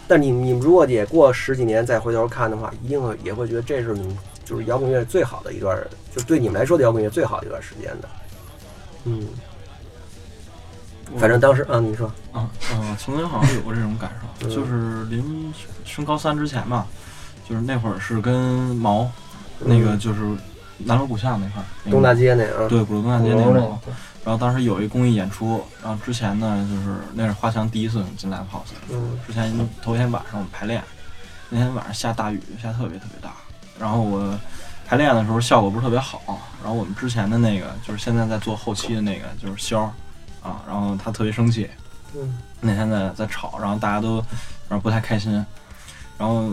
[0.09, 5.79] 但你你们如果也过十几年再回头看的话，一定会也会觉得这是你们就是摇滚乐最好的一段，
[6.15, 8.09] 就对你们来说的摇滚乐最好的一段时间的。
[9.05, 9.27] 嗯，
[11.19, 14.51] 反正当时嗯，你说，啊啊，曾经好像有过这种感受，嗯。
[14.55, 15.53] 就是临
[15.85, 16.87] 升高三之前吧，
[17.49, 18.35] 就是那会儿是跟
[18.77, 19.11] 毛，
[19.59, 20.21] 那个就是
[20.79, 23.81] 南锣鼓巷那块儿，那东大街那啊，对鼓楼东大街那鼓楼毛，
[24.25, 29.53] 然后当时有一公益演出，然后之前呢就是那是花强第一次进 live house，嗯之前
[29.83, 30.83] 头一天晚上我们排练，
[31.51, 33.33] 那天晚上下大雨，下特别特别大，
[33.79, 34.37] 然后我
[34.87, 36.21] 排练的时候效果不是特别好，
[36.63, 39.91] 然后我们之前的那个就是现在在做后期的那个就是肖儿
[40.43, 41.69] 啊，然后他特别生气，
[42.15, 42.39] 嗯。
[42.61, 44.17] 那天在在吵，然后大家都
[44.69, 45.33] 然后不太开心，
[46.17, 46.49] 然后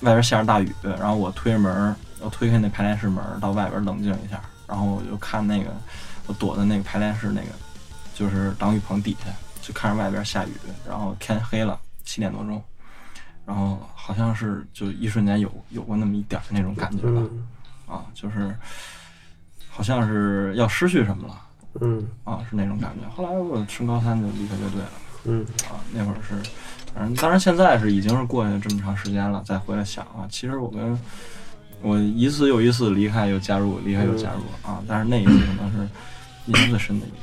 [0.00, 5.70] 外边下着大雨，然后我推着门，我推开那排练室门到外边冷静一下，然后我就看那个
[6.26, 7.48] 我躲在那个排练室那个
[8.14, 9.30] 就是挡雨棚底下，
[9.62, 10.52] 就看着外边下雨，
[10.88, 12.60] 然后天黑了，七点多钟，
[13.46, 17.46] 然后好像是就一瞬间有有过那么一点儿那种感觉吧，嗯。
[17.86, 18.56] 啊，就是
[19.70, 21.40] 好像是要失去什么了
[21.80, 23.08] 嗯啊，是那种感觉。
[23.14, 24.90] 后来我升高三就离开乐队了。
[25.24, 26.34] 嗯啊，那会儿是，
[26.94, 30.98] 反正当然现在是已经是过去这么长时间了，再回来想啊，其实我跟
[31.80, 35.88] 我一次又一次离开又加入，离开又加入啊，但是那一次可能是
[36.46, 37.16] 印象最深的一个。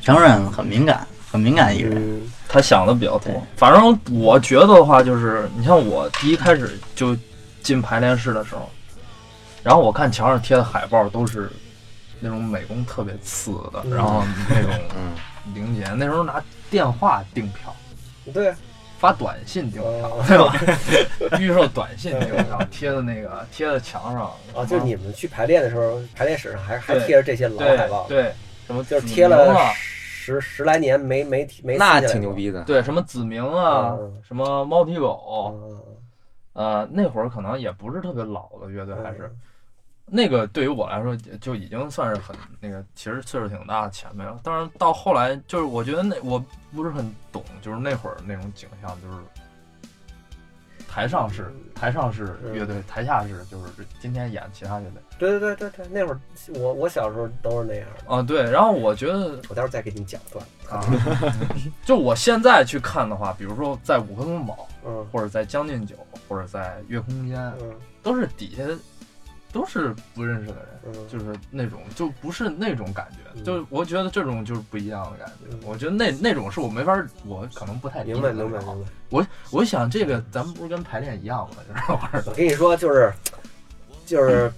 [0.00, 1.98] 承认很敏感，很敏感一个人。
[1.98, 2.22] 嗯
[2.52, 3.32] 他想的比较多。
[3.56, 7.16] 反正我觉得的话，就是你像我第一开始就
[7.62, 8.68] 进排练室的时候，
[9.62, 11.50] 然后我看墙上贴的海报都是
[12.22, 13.90] 那种美工特别次的，嗯。
[13.90, 15.12] 然后那种嗯。
[15.54, 17.74] 零钱，那时候拿电话订票，
[18.32, 18.54] 对，
[18.98, 20.24] 发短信订票，哦。
[20.28, 20.38] 对
[21.28, 21.36] 吧？
[21.40, 28.32] 预售短信订票贴的那个贴在墙上啊，就你们去排练的时候，排练室上还还贴着这些老海报，对
[28.68, 29.72] 什么就是贴了啊。
[29.74, 32.62] 十十来年没没没那挺牛逼的。
[32.62, 35.82] 对什么子明啊嗯，什么猫踢狗，嗯。
[36.52, 39.16] 呃，那会儿可能也不是特别老的乐队，还嗯。
[39.16, 39.36] 是
[40.14, 44.38] 那个对于我来说就已经算是很那个，其实岁数挺大的前辈了。
[44.42, 46.38] 但是到后来，就是我觉得那我
[46.70, 49.14] 不是很懂，就是那会儿那种景象，就是
[50.86, 56.20] 台上是台上是乐队，台下是就是今天演其他乐队对对对对对，那会儿
[56.60, 58.14] 我我小时候都是那样的。
[58.14, 58.20] 啊。
[58.20, 60.44] 对，然后我觉得我待会儿再给你讲段。
[60.68, 60.84] 啊，
[61.86, 65.96] 就我现在去看的话，比如说在五棵松堡，嗯或者在将进酒，
[66.28, 68.62] 或者在月空间，嗯都是底下
[69.52, 70.64] 都是不认识的人。
[70.84, 75.34] 嗯，就是那种就不是那种感觉，嗯就我觉得这种就是不一样的感觉。
[75.52, 78.88] 嗯我觉得那那种是我没法，我可能不太理明白解得了明白明白。
[79.10, 81.56] 我我想这个咱们不是跟排练一样吗？
[81.68, 81.72] 就
[82.18, 82.30] 是。
[82.30, 83.12] 我跟你说，就是
[84.04, 84.52] 就是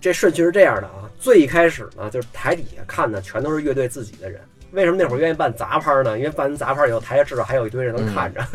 [0.00, 1.10] 这顺序是这样的啊。
[1.18, 4.40] 最一开始呢，就是台底下看的全都是乐队自己的人。
[4.72, 6.18] 为什么那会儿愿意办杂拍呢？
[6.18, 8.46] 因为办完杂拍以后，台下至少还有一堆人能看着。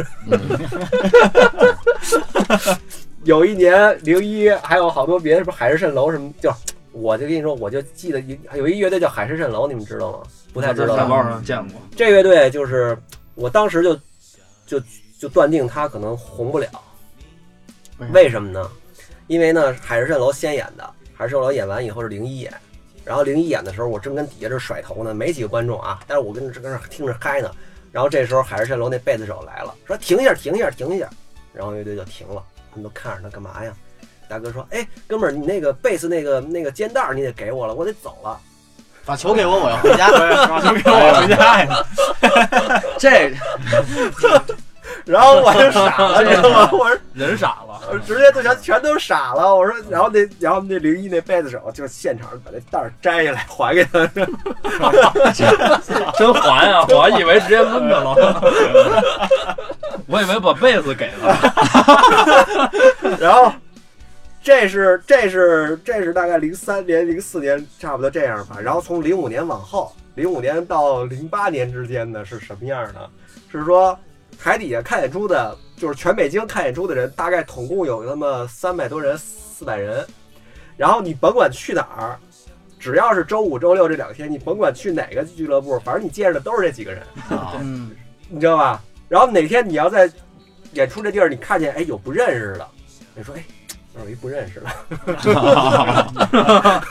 [3.22, 6.52] 嗯有一年零一，还有好多别的什么海市蜃楼什么，就
[6.92, 10.24] 我就跟你说，我就记得一有一乐队叫海市蜃楼，你们知道吗？
[10.52, 10.96] 不太知道吧。
[10.96, 12.98] 在海报上见过，这乐队就是
[13.36, 13.96] 我当时就
[14.66, 14.86] 就
[15.20, 16.68] 就断定他可能红不了，
[18.12, 18.70] 为什么呢？
[19.28, 22.52] 因为呢，海市蜃楼先演的，海市蜃楼演完以后是零一演，
[23.06, 27.52] 然后零一演的时候，我正跟底下这甩头呢，没几个观众啊，但是我跟这跟这听着嗨呢。
[27.92, 31.08] 然后这时候海市蜃楼那贝斯手来了，说停一下，停一下，停一下，
[31.54, 33.72] 然后乐队就停了，他们都看着他干嘛呀？
[34.28, 38.40] 大哥说：“哎，哥们儿，你那个贝斯那个那个肩带儿你得给我了，我得走了。”
[39.04, 40.10] 把球给我，我要回家。
[40.48, 41.84] 把球给我回家呀！
[42.98, 43.34] 这
[45.06, 46.70] 然后我就傻了，你知道吗？
[46.74, 49.56] 我说人傻了，我直接就全全都傻了。
[49.56, 54.06] 我说，然后那然后那零一那贝子手就现场把那袋儿摘下来还给他，
[56.18, 56.86] 真还啊！
[56.90, 58.16] 我还以为直接抡着了，
[60.08, 61.38] 我以为把被子给了。
[63.20, 63.52] 然后
[64.44, 68.58] 这是这是这是大概零三年零四年差不多这样吧。
[68.62, 73.00] 然后从零五年往后，零五年到零八年之间呢是什么样呢？
[73.52, 73.98] 是说
[74.42, 80.04] 台底下看演出的，就是全北京看演出的人，大概统共有那么三百多人、四百人。
[80.76, 82.18] 然后你甭管去哪儿，
[82.80, 87.04] 只要是周五、周六这两天，你甭管去哪个俱乐部，反正你见着的都是这几个人，
[87.60, 87.92] 嗯，
[88.30, 88.82] 你知道吧？
[89.08, 90.12] 然后哪天你要在
[90.74, 92.68] 演出这地儿，你看见哎有不认识的，
[93.14, 93.44] 你说哎。
[94.02, 94.70] 有一不认识的，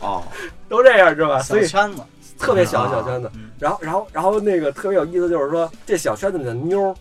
[0.00, 0.24] 哦，
[0.70, 1.38] 都这样，知道吧？
[1.42, 2.00] 所以圈子，
[2.38, 3.50] 特别小的小圈子嗯。
[3.58, 6.94] 然后，然后，然后那个特别有意思，就是说这小圈子里的妞儿，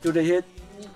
[0.00, 0.42] 就这些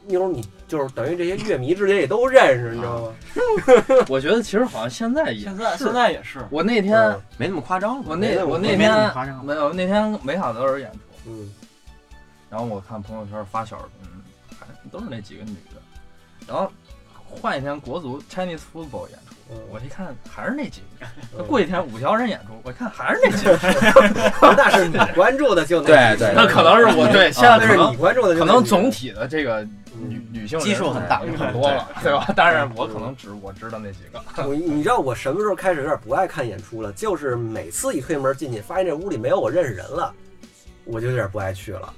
[0.07, 3.13] 妞儿，你就是等于这些乐迷之间也都认识，你知道吗？
[4.09, 8.05] 我觉得其实好像现在也现在是现在也是，我那天嗯没那么夸张了。
[8.09, 9.13] 我那我那天
[9.45, 11.53] 没有那天梅卡德尔演出，嗯，
[12.49, 14.23] 然后我看朋友圈发小，嗯，
[14.59, 15.83] 还都是那几个女的，
[16.47, 16.71] 然后
[17.29, 19.32] 换一天国足 Chinese football 演出，嗯
[19.71, 21.07] 我一看还是那几个，
[21.39, 23.59] 嗯 过几天五条人演出，我一看还是那几个，
[24.57, 32.27] 那是你关注的就那对对那可能是我对现在是你关注的可能总体的这个女嗯女性基数很大人很多了， 对吧？
[32.37, 36.91] 但是我可能只我知道那几个，我你知道我什么时候开始有点不爱看演出了？
[36.93, 40.13] 就是每次一推门进去，发现这屋里没有我认识人了，
[40.85, 41.93] 我就有点不爱去了。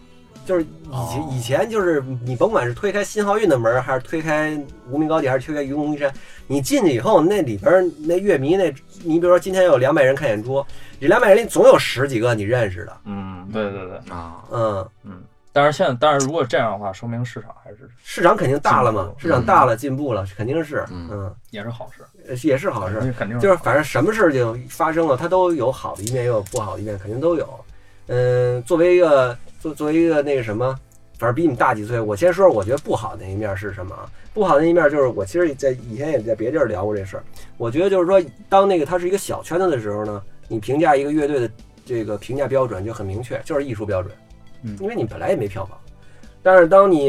[0.44, 0.66] 就是以
[1.10, 1.28] 前、哦。
[1.32, 4.58] 以前就是你甭管是推开新奥运的门，还是推开
[4.90, 6.12] 无名高地，还是推开愚公移山，
[6.46, 8.72] 你进去以后，那里边那乐迷那，
[9.02, 10.64] 你比如说今天有两百人看演出，
[11.00, 14.88] 这两百人里总有十几个你认识的，嗯，对对对，啊，嗯。
[15.04, 15.22] 嗯，
[15.52, 21.08] 但是现在，但是如果这样的话，说明市场还是市场肯定大了嘛市场大了，进步了，肯定是，嗯。
[21.10, 23.14] 嗯，也是好事，呃也是好事。
[23.16, 27.64] 肯定就是反正什么事情发生了，它都有好的一面，也有不好的一面，肯定都有。
[28.08, 30.78] 嗯，作为一个作作为一个那个什么，
[31.18, 34.04] 反正比你们大几岁，我先说说我觉得不好的那一面是什么啊？
[34.34, 37.24] 不好的那一面就是我其实，在以前也在别地儿聊过这事儿。
[37.56, 41.50] 我觉得就是说，当那个它是一个小圈子的时候呢，你评价一个乐队的
[41.86, 44.14] 这个评价标准就很明确，就是艺术标准，
[44.64, 45.78] 嗯因为你本来也没票房。
[46.42, 47.06] 但是当你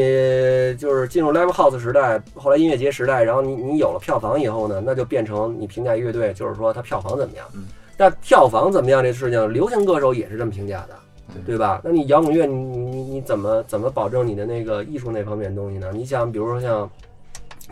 [0.78, 7.46] 就是进入 live house 时代，后来音乐节时代，然后你你有了票房以后呢，那就变成你评价乐队，就是说它票房怎么样。
[7.52, 7.66] 嗯
[7.98, 11.05] 但票房怎么样这事情，流行歌手也是这么评价的，嗯
[11.44, 11.80] 对吧？
[11.84, 15.90] 那你摇滚乐，你你你你怎么怎么保证你的那个艺术那方面东西呢？
[15.92, 16.90] 你想，比如说像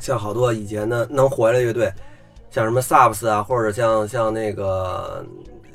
[0.01, 1.93] 像好多以前的能火的乐队，
[2.51, 5.25] 像什么 Subs 啊，或者像像那个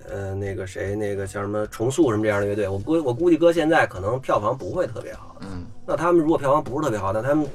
[0.09, 5.37] 呃那个谁那个像什么重塑什么这样的乐队，我估我估计哥现在可能票房不会特别好。
[5.41, 7.47] 嗯，那他们如果票房不是特别好，那他们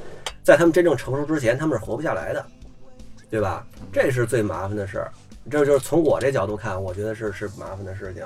[0.43, 2.45] 在他们真正成熟之前，他们是活不下来的，
[3.31, 3.64] 对吧？
[3.93, 5.12] 这是最麻烦的事儿。
[5.51, 8.25] 这就是从我这角度看，我觉得是是麻烦的事情。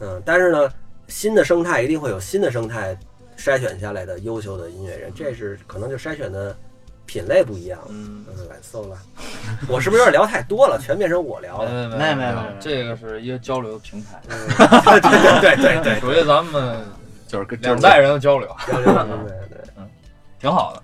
[0.00, 0.70] 嗯，但是呢，
[1.08, 2.96] 新的生态一定会有新的生态
[3.36, 6.56] 筛选下来的优秀的音乐人，这是可能就筛选的
[7.04, 7.86] 品类不一样了。
[7.90, 8.98] 嗯，嗯，来搜了，
[9.68, 10.78] 我是不是有点聊太多了？
[10.82, 11.88] 全变成我聊了。
[11.90, 14.36] 没没没没这个是一个交流平台，嗯
[15.40, 16.76] 对对对对对，属于咱们
[17.28, 19.88] 就是跟两代人的交流， 交流对对，嗯。
[20.38, 20.82] 挺好的。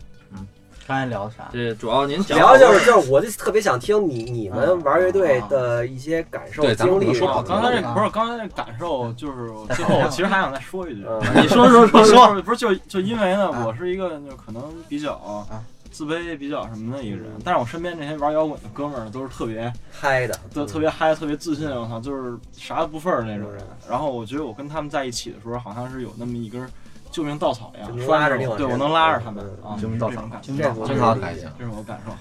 [0.93, 1.49] 刚才聊的啥？
[1.51, 7.14] 对主要您讲聊就是就是，我就特别想听你你们玩乐队的一些感受、经历。
[7.14, 23.62] 说啊，刚才这啊不是刚才那感受，就是最后我 其实还想再说一句，嗯，你说说说说，不是就就因为呢，啊我是一个就可能比较啊自卑、比较什么的一个人，但是我身边这些玩摇滚的哥们儿都是特别嗨的，都特别嗨、特别自信，我操，就是啥都不份儿那种人。
[23.88, 26.68] 然后我觉得我跟他们在一起的时候，好像是有那么一根
[27.12, 32.12] 救命稻草一样拉着你往对我能拉着他们嗯啊，救命稻草感觉，这我真好感谢，这是我感受。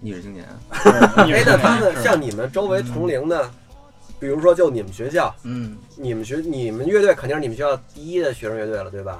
[0.00, 3.50] 你是 青年，哎，那他们像你们周围同龄的，
[4.20, 9.18] 比如说就你们学校，嗯你们学你们乐队肯定是你们学校第一的学生乐队了，对吧？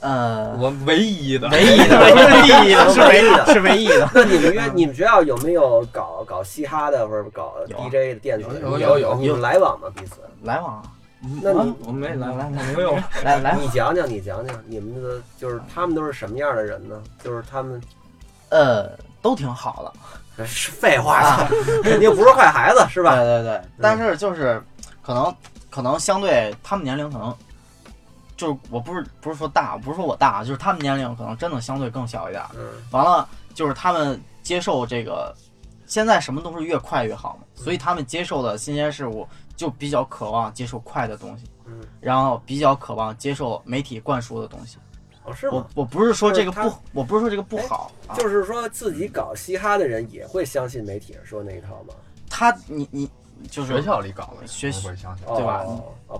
[0.00, 4.08] 呃，我唯一的，唯一的，唯一的， 是唯一的，是唯一的。
[4.14, 8.60] 那你们乐你们学校有没有搞搞嘻哈的或者搞 DJ 的电子的？
[8.60, 9.88] 有有有你们来往吗？
[9.94, 10.16] 彼此？
[10.42, 10.82] 来往啊，
[11.42, 12.94] 那你我没来，来来没有。
[13.22, 17.00] 来来，你讲讲，你讲讲你们的，就是他们都是什么样的人呢？
[17.22, 17.80] 就是他们
[18.48, 18.90] 呃，
[19.20, 19.92] 都挺好
[20.36, 21.46] 的，是废话，
[21.82, 23.14] 肯定不是坏孩子，是吧？
[23.16, 24.62] 对对对，但是就是
[25.02, 25.34] 可能
[25.68, 27.34] 可能相对他们年龄可能。
[28.36, 32.42] 就是我不是不是说大，不是说我大，就是他们年龄可能真的相对更小一点
[32.90, 35.34] 完了，就是他们接受这个，
[35.86, 39.28] 现在什么都是越快越好嘛，所以他们接受的新鲜事物
[39.60, 44.78] 就比较渴望接受快的东西，嗯，然后比较渴望接受媒体灌输的东西。
[45.22, 45.66] 哦，是我吗？
[45.74, 51.92] 我不是说这个不，我不是说这个不好，啊就是说自己搞嘻哈的人也会相信媒体上说那一套吗？
[52.30, 53.06] 他你你
[53.50, 55.26] 就是学校里搞的，学不会相信。
[55.26, 55.62] 对吧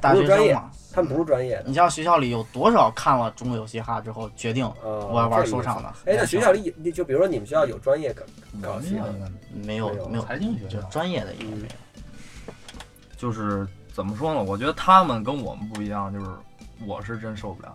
[0.03, 1.65] 大学专业，生嘛，他们不是专业的。
[1.67, 5.89] 你像学校里有多少看了《中国有嘻哈》之后决定哦我要玩说唱的？
[6.05, 8.23] 哎，那学校里有就比如说你们学校有专业搞
[8.61, 11.75] 搞嘻哈的，没有没有财经学专业的也没有。
[13.21, 14.43] 就是怎么说呢？
[14.43, 16.27] 我觉得他们跟我们不一样，就是
[16.87, 17.75] 我是真受不了，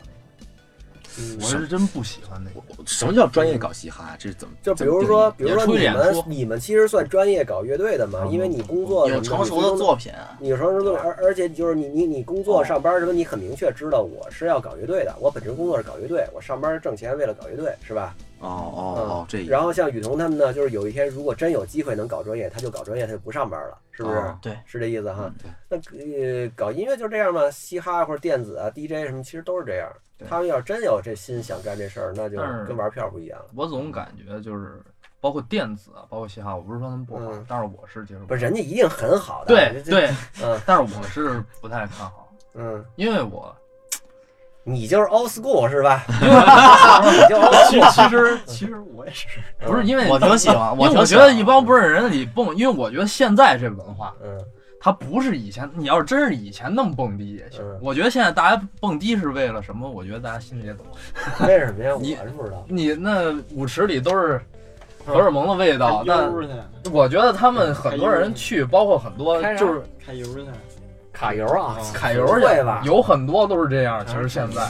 [1.39, 2.65] 我是真不喜欢那个。
[2.85, 4.15] 什么叫专业搞嘻哈？
[4.19, 4.53] 这是怎么？
[4.61, 18.15] 就比如说，比如说你们你们其实算专业搞乐队的嘛，嗯因为你工作有成熟的作品，你有成熟的作品，而而且就是你你你工作上班什么，你很明确知道我是要搞乐队的，我本职工作是搞乐队，我上班挣钱为了搞乐队，是吧？
[18.39, 24.17] 哦哦哦，这然后像雨桐他们呢，就是有一天如果真有机会能搞专业，他就搞专业，他就不上班了，是不是？
[24.17, 25.51] 哦对，是这意思哈嗯。
[25.69, 29.89] 那呃，搞音乐就这样嘛，嘻哈或者电子啊、DJ 什么，其实都是这样。
[30.17, 33.45] 对他们要真有这心想干这事儿，那就是跟玩票不一样了。
[33.55, 34.81] 我总感觉就是，
[35.19, 39.55] 包括电子啊，包括嘻哈，我不是说他们不好，嗯但是我是接受不是，人家一定很好的。
[39.73, 40.09] 这，对对，
[40.43, 43.53] 嗯但是我是不太看好，嗯，因为我
[44.63, 46.03] 你就是 old school 是吧？
[46.09, 47.91] 你就 old 其 school。
[47.91, 49.27] 其实其实我也是，
[49.59, 54.39] 不是因为我挺喜欢，我挺喜欢我觉得一帮不认识人你蹦，因为我觉得现在这文化，嗯，
[54.79, 57.79] 它不是以前，你要是真是以前那么蹦迪也行嗯。
[57.81, 59.89] 我觉得现在大家蹦迪是为了什么？
[59.89, 60.85] 我觉得大家心里也懂。
[61.47, 61.93] 为什么呀？
[61.95, 61.99] 我
[62.37, 62.63] 不知道。
[62.67, 64.39] 你那舞池里都是
[65.05, 66.49] 荷尔蒙的味道，但悠去，
[66.91, 70.45] 我觉得他们很多人去，包括很多就是开油去，
[71.13, 74.05] 卡油啊，揩油去吧，有很多都是这样。
[74.05, 74.61] 其实现在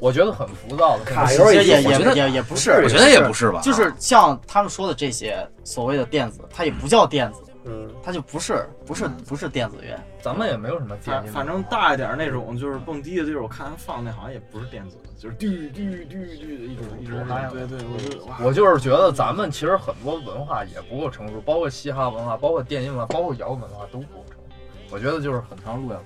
[0.00, 1.04] 我觉得很浮躁的。
[1.04, 17.12] 卡油也我觉得也也也不是，我觉得也不是吧，就是像他们说的这些所谓的电子，它也不叫电子，嗯，它就不是不是不是电子乐，咱们也没有什么电音，反反正大一点那种就是蹦迪的地儿，我看他放那好像也不是电子的，就是嘟嘟嘟嘟的一种一直
[17.50, 24.54] 对对，我就，我就是觉得咱们其实很多文化也不够成熟，包括嘻哈文化，包括电音文化，包括摇滚文化都不够成熟。
[24.90, 26.04] 我觉得就是很长路要走。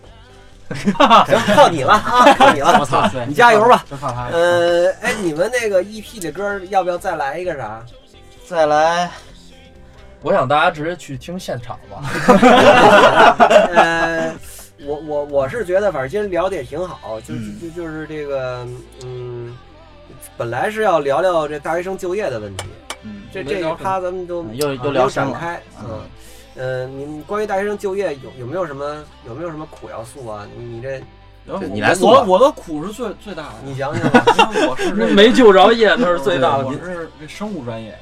[0.74, 2.78] 行，靠你了啊，靠你了。
[2.78, 3.84] 我操，你加油吧。
[3.90, 4.28] 就靠它。
[4.28, 7.82] 呃，哎，你们那个 EP 的歌要不要再来一个啥？
[8.46, 9.10] 再来，
[10.22, 12.02] 我想大家直接去听现场吧。
[13.74, 14.34] 呃，
[14.84, 18.66] 我我我是觉得，反正今天聊的也挺好，就嗯就就是这个，
[19.04, 19.56] 嗯，
[20.36, 22.64] 本来是要聊聊这大学生就业的问题，
[23.02, 26.00] 嗯，这这一趴咱们就嗯又又没聊深了，有展开，嗯。
[26.56, 30.44] 呃，你们关于大学生就业有有没有什么有没有什么苦要素啊？
[30.56, 31.00] 你你这
[31.60, 34.10] 对你来我我的苦是最最大的，你讲讲
[34.68, 36.72] 我是 这个没就着业，那是最大的我。
[36.72, 37.96] 是这生物专业，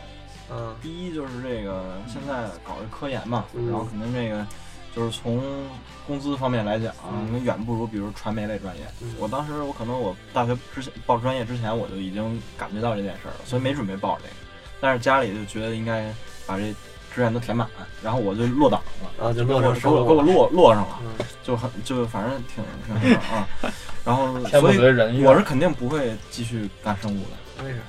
[0.51, 4.47] 嗯第一就是这个现在搞这科研嘛，嗯然后肯定这个
[4.95, 5.43] 就是从
[6.07, 6.93] 工资方面来讲，
[7.43, 8.83] 远不如比如传媒类专业。
[9.03, 14.35] 嗯我当时我可能我大学之前报专业之前我就已经感觉到这件事儿了，所以没准备报这个，
[14.81, 16.13] 但是家里就觉得应该
[16.47, 16.75] 把这
[17.15, 17.69] 志愿都填满，
[18.03, 19.27] 然后我就落档了。
[19.27, 23.49] 啊，就给落给我给我落落上了，嗯就很就反正挺挺那个啊，
[24.05, 25.25] 然后所以。
[25.25, 27.65] 我是肯定不会继续干生物的。
[27.65, 27.83] 为啥呀？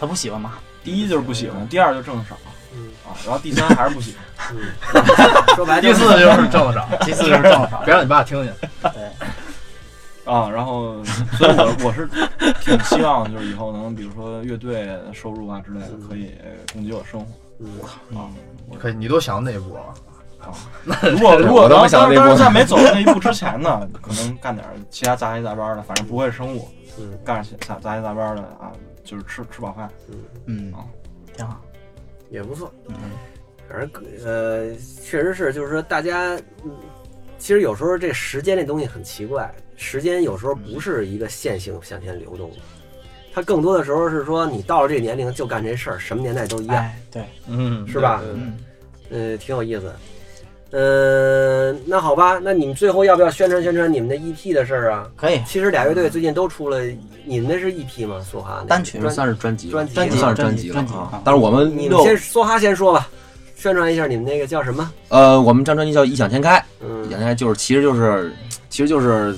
[0.00, 0.58] 他不喜欢吗？
[0.84, 2.36] 第一就是不喜欢，第二就挣的少
[2.74, 4.22] 嗯啊，然后第三还是不喜欢。
[4.54, 8.54] 嗯，说白了第四就是挣得少， 第四就是正常，别让你爸听见。
[8.82, 9.02] 对
[10.24, 11.02] 啊，然后，
[11.36, 12.08] 所以我我是
[12.60, 16.32] 挺希望就是以后能，比如说乐队收入啊之类的，可以
[16.72, 17.26] 供给我生活
[17.58, 17.68] 嗯
[18.16, 18.30] 啊。
[18.78, 19.82] 可以，你都想那一步了。
[21.12, 26.68] 如果如果我都没当当想到那一步当然在没走到那一步之前呢，可能干点其他杂七杂八的，反正不会是生物，
[26.98, 28.70] 嗯干点杂杂七杂八的啊，
[29.04, 29.90] 就是吃吃饱饭。
[30.46, 30.72] 嗯。
[30.72, 30.86] 啊，
[31.34, 31.60] 挺好，
[32.30, 32.72] 也不错。
[32.88, 32.94] 嗯，
[33.68, 33.90] 反正
[34.24, 36.34] 呃，确实是，就是说大家，
[36.64, 36.70] 嗯，
[37.38, 42.56] 其实有时候这时间这东西很奇怪，时间有时候不是一个线性向前流动的，
[43.32, 47.86] 它更多的时候是说你到了这个年龄就干这事儿，什么年代都一样，哎，对，嗯。
[47.88, 48.22] 是吧？
[48.34, 48.56] 嗯，
[49.10, 49.92] 呃，挺有意思。
[50.72, 55.06] 嗯、那好吧，那你们最后要不要宣传宣传你们的 EP 的事儿啊？
[55.16, 56.80] 可以，其实俩乐队最近都出了，
[57.24, 58.20] 你们那是 EP 吗？
[58.30, 61.22] 梭哈那个单曲不算是专辑吧，专辑算是专辑了啊专辑啊。
[61.24, 63.08] 但是我们你们先梭哈先说吧，
[63.54, 64.90] 宣传一下你们那个叫什么？
[65.08, 68.32] 呃，我们这张专辑叫《异想天开》，嗯异想天开就是其实就是
[68.70, 69.36] 其实就是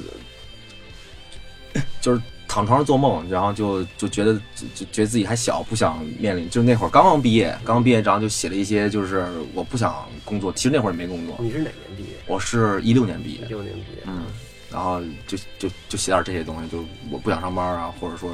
[2.00, 2.20] 就是
[2.54, 12.10] 躺床上做梦，然后就就觉得就就觉得自己还小，不想面临，就是那会儿刚刚毕业，刚刚毕业，然后就写了一些就是我不想工作，其实那会儿也没工作，你是哪年毕业？
[12.28, 14.04] 我是一六年毕业一，六年毕业。
[14.06, 14.22] 嗯，
[14.70, 18.30] 然后就就就写点这些东西，就我不想上班啊，或者说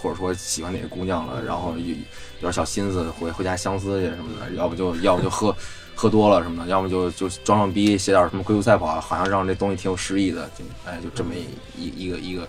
[0.00, 1.96] 或者说喜欢哪个姑娘了，然后有有
[2.42, 5.52] 点小心思，回回家相思去什么的，要不就要不就喝
[5.96, 12.48] 喝多了什么的，要么就就装装逼，写点什么龟兔赛跑，好像让这东西挺有诗意的，就哎就这么一一一个一个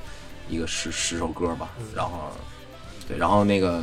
[0.49, 2.31] 一个十十首歌吧，然后
[3.07, 3.81] 对，然后那个。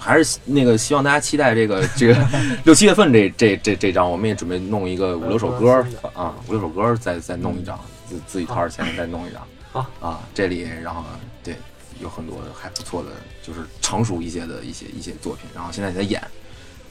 [0.00, 2.14] 还是那个，希望大家期待这个这个
[2.64, 7.76] 六七月份这这这这张，我们也准备弄一个五六首歌啊，五六首歌再再弄一张，
[8.08, 9.44] 自自己掏点钱再弄一张。
[9.72, 11.02] 好啊，这里然后
[11.42, 11.56] 对
[12.00, 13.08] 有很多还不错的，
[13.42, 16.22] 就是成熟一些的一些一些作品，然后现在也在演，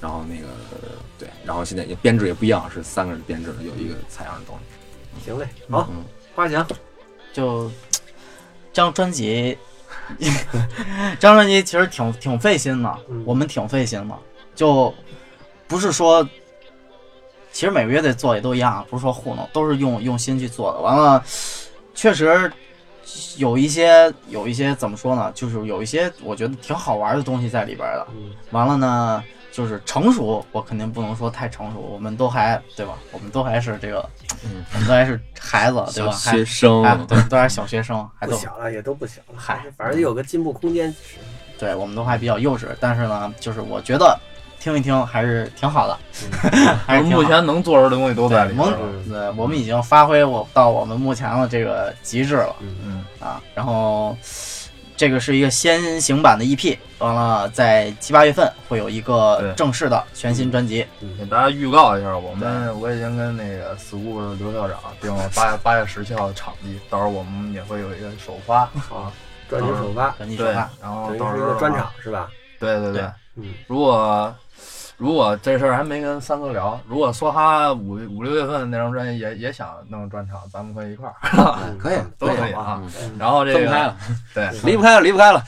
[0.01, 0.47] 然后那个
[1.17, 5.23] 对，然后现在也编制也不一样，是三个人编制的，有一个采样的东西。
[5.23, 6.03] 行嘞，好，嗯，
[6.35, 6.67] 花翔，
[7.31, 7.86] 就这
[8.77, 9.57] 张专辑，
[10.19, 10.27] 这
[11.19, 14.15] 张专辑其实挺挺费心的，嗯我们挺费心的，
[14.53, 14.93] 就
[15.67, 16.23] 不是说，
[17.51, 20.79] 其实每个乐队做也都一样，不是说糊弄，都是用用心去做的。
[20.79, 21.23] 完了，
[21.95, 22.51] 确实
[23.37, 25.31] 有一些有一些怎么说呢？
[25.33, 28.07] 就是有一些我觉得挺好玩的东西在里边的。
[28.11, 29.23] 嗯完了呢，
[29.57, 32.93] 就是成熟，我肯定不能说太成熟，我们都还对吧？
[33.11, 34.07] 我们都还是这个，
[34.45, 36.11] 嗯我们都还是孩子，对吧？
[36.11, 40.93] 还学生哎，对，都还是小学生，还都不小了，也都不小了，嗨反正有个进步空间。
[41.57, 42.67] 对，我们都还比较幼稚。
[42.79, 44.15] 但是呢，就是我觉得
[44.59, 45.97] 听一听还是挺好的，
[46.85, 49.03] 还是挺好目前能做出的东西都在里对边蒙了。
[49.09, 53.41] 对，我们已经发挥我到我们目前的这个极致了嗯，啊。
[53.55, 54.15] 然后
[54.97, 60.83] 这个是一个先行版的 EP，完了在七八月份会有一个正式的全新专辑。
[61.19, 68.61] 给大家预告一下，我们我已经跟那个 school 刘校长定了八月 八月十七号的场地，到时候我们也会有一个首发。
[68.89, 69.13] 啊，
[69.47, 72.27] 专辑首发，对专辑首发，，然后到时候是一个专场，是吧？
[72.59, 72.93] 对对对。
[72.93, 73.03] 对，
[73.35, 74.35] 嗯，如果
[74.97, 81.15] 如果这事儿还没跟三哥聊，如果梭哈五五六月份那张专辑也也想弄专场，咱们可以一块儿，
[81.67, 82.81] 嗯可以 都可以啊。
[82.83, 83.95] 嗯然后这个
[84.33, 85.43] 对，离不开了，离不开了，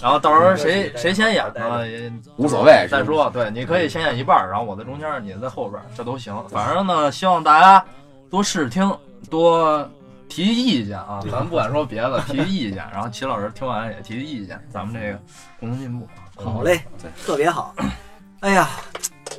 [0.00, 3.28] 然后到时候谁谁先演呢也无所谓再说。
[3.30, 6.32] 对，你可以先演一半儿，然后我在中间，你在后边儿，这都行。
[6.50, 7.84] 反正呢，希望大家
[8.30, 8.96] 多试听，
[9.28, 9.84] 多
[10.28, 11.20] 提意见啊。
[11.32, 12.86] 咱不敢说别的，提意见。
[12.92, 15.18] 然后齐老师听完也提提意见，咱们这个
[15.58, 16.06] 共同进步。
[16.42, 17.74] 好嘞对，特别好。
[18.40, 18.68] 哎呀，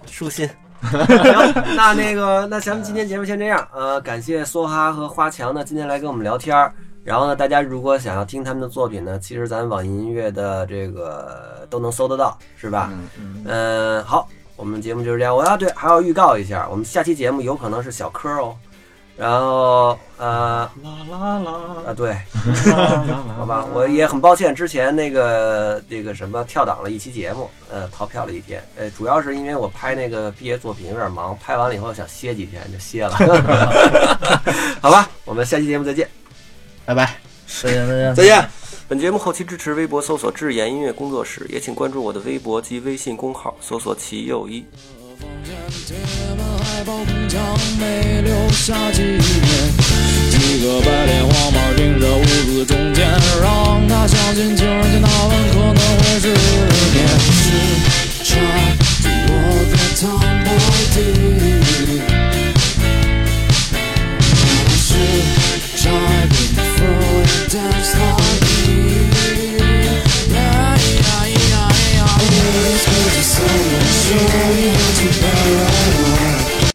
[0.05, 0.49] 舒心。
[0.81, 3.67] 行，那那个，那咱们今天节目先这样。
[3.71, 6.73] 呃，感谢梭哈和花强呢，今天来跟我们聊天儿。
[7.03, 12.89] 然后呢，大家如果想要听他们的作品呢，其实咱网易音乐的这个都能搜得到，是吧？
[12.91, 15.35] 嗯嗯，嗯，好，我们节目就是这样。
[15.35, 18.55] 我要对还要预告一下，我们下期节目有可能是小柯哦。
[19.17, 20.69] 然后呃
[21.11, 22.15] 啊对，
[23.37, 33.11] 好吧，我也很抱歉，之前那个那个什么跳档了一期节目，呃，逃票了一天，呃，主要是因为我拍那个毕业作品有点忙，拍完了以后想歇几天就歇了，
[34.81, 36.09] 好吧，我们下期节目再见。
[36.85, 37.15] 拜拜。
[37.61, 38.15] 再见再见。
[38.15, 38.49] 再见。
[38.87, 44.65] 本节目后期支持微博搜索“智妍音乐工作室”，也请关注我的微博及微信公号，搜索“齐又一”。
[45.21, 45.53] 房间
[45.85, 45.95] 铁
[46.35, 47.39] 门还保空墙
[47.79, 49.21] 没留下纪念
[50.31, 53.07] 几个白脸黄毛盯着屋子中间
[53.39, 57.07] 让他相信情人节那晚可能会知恋
[58.23, 58.33] 是
[59.27, 59.33] 我
[59.95, 60.07] 差
[60.43, 61.11] 点毁掉
[74.33, 75.70] yeah trap，superhero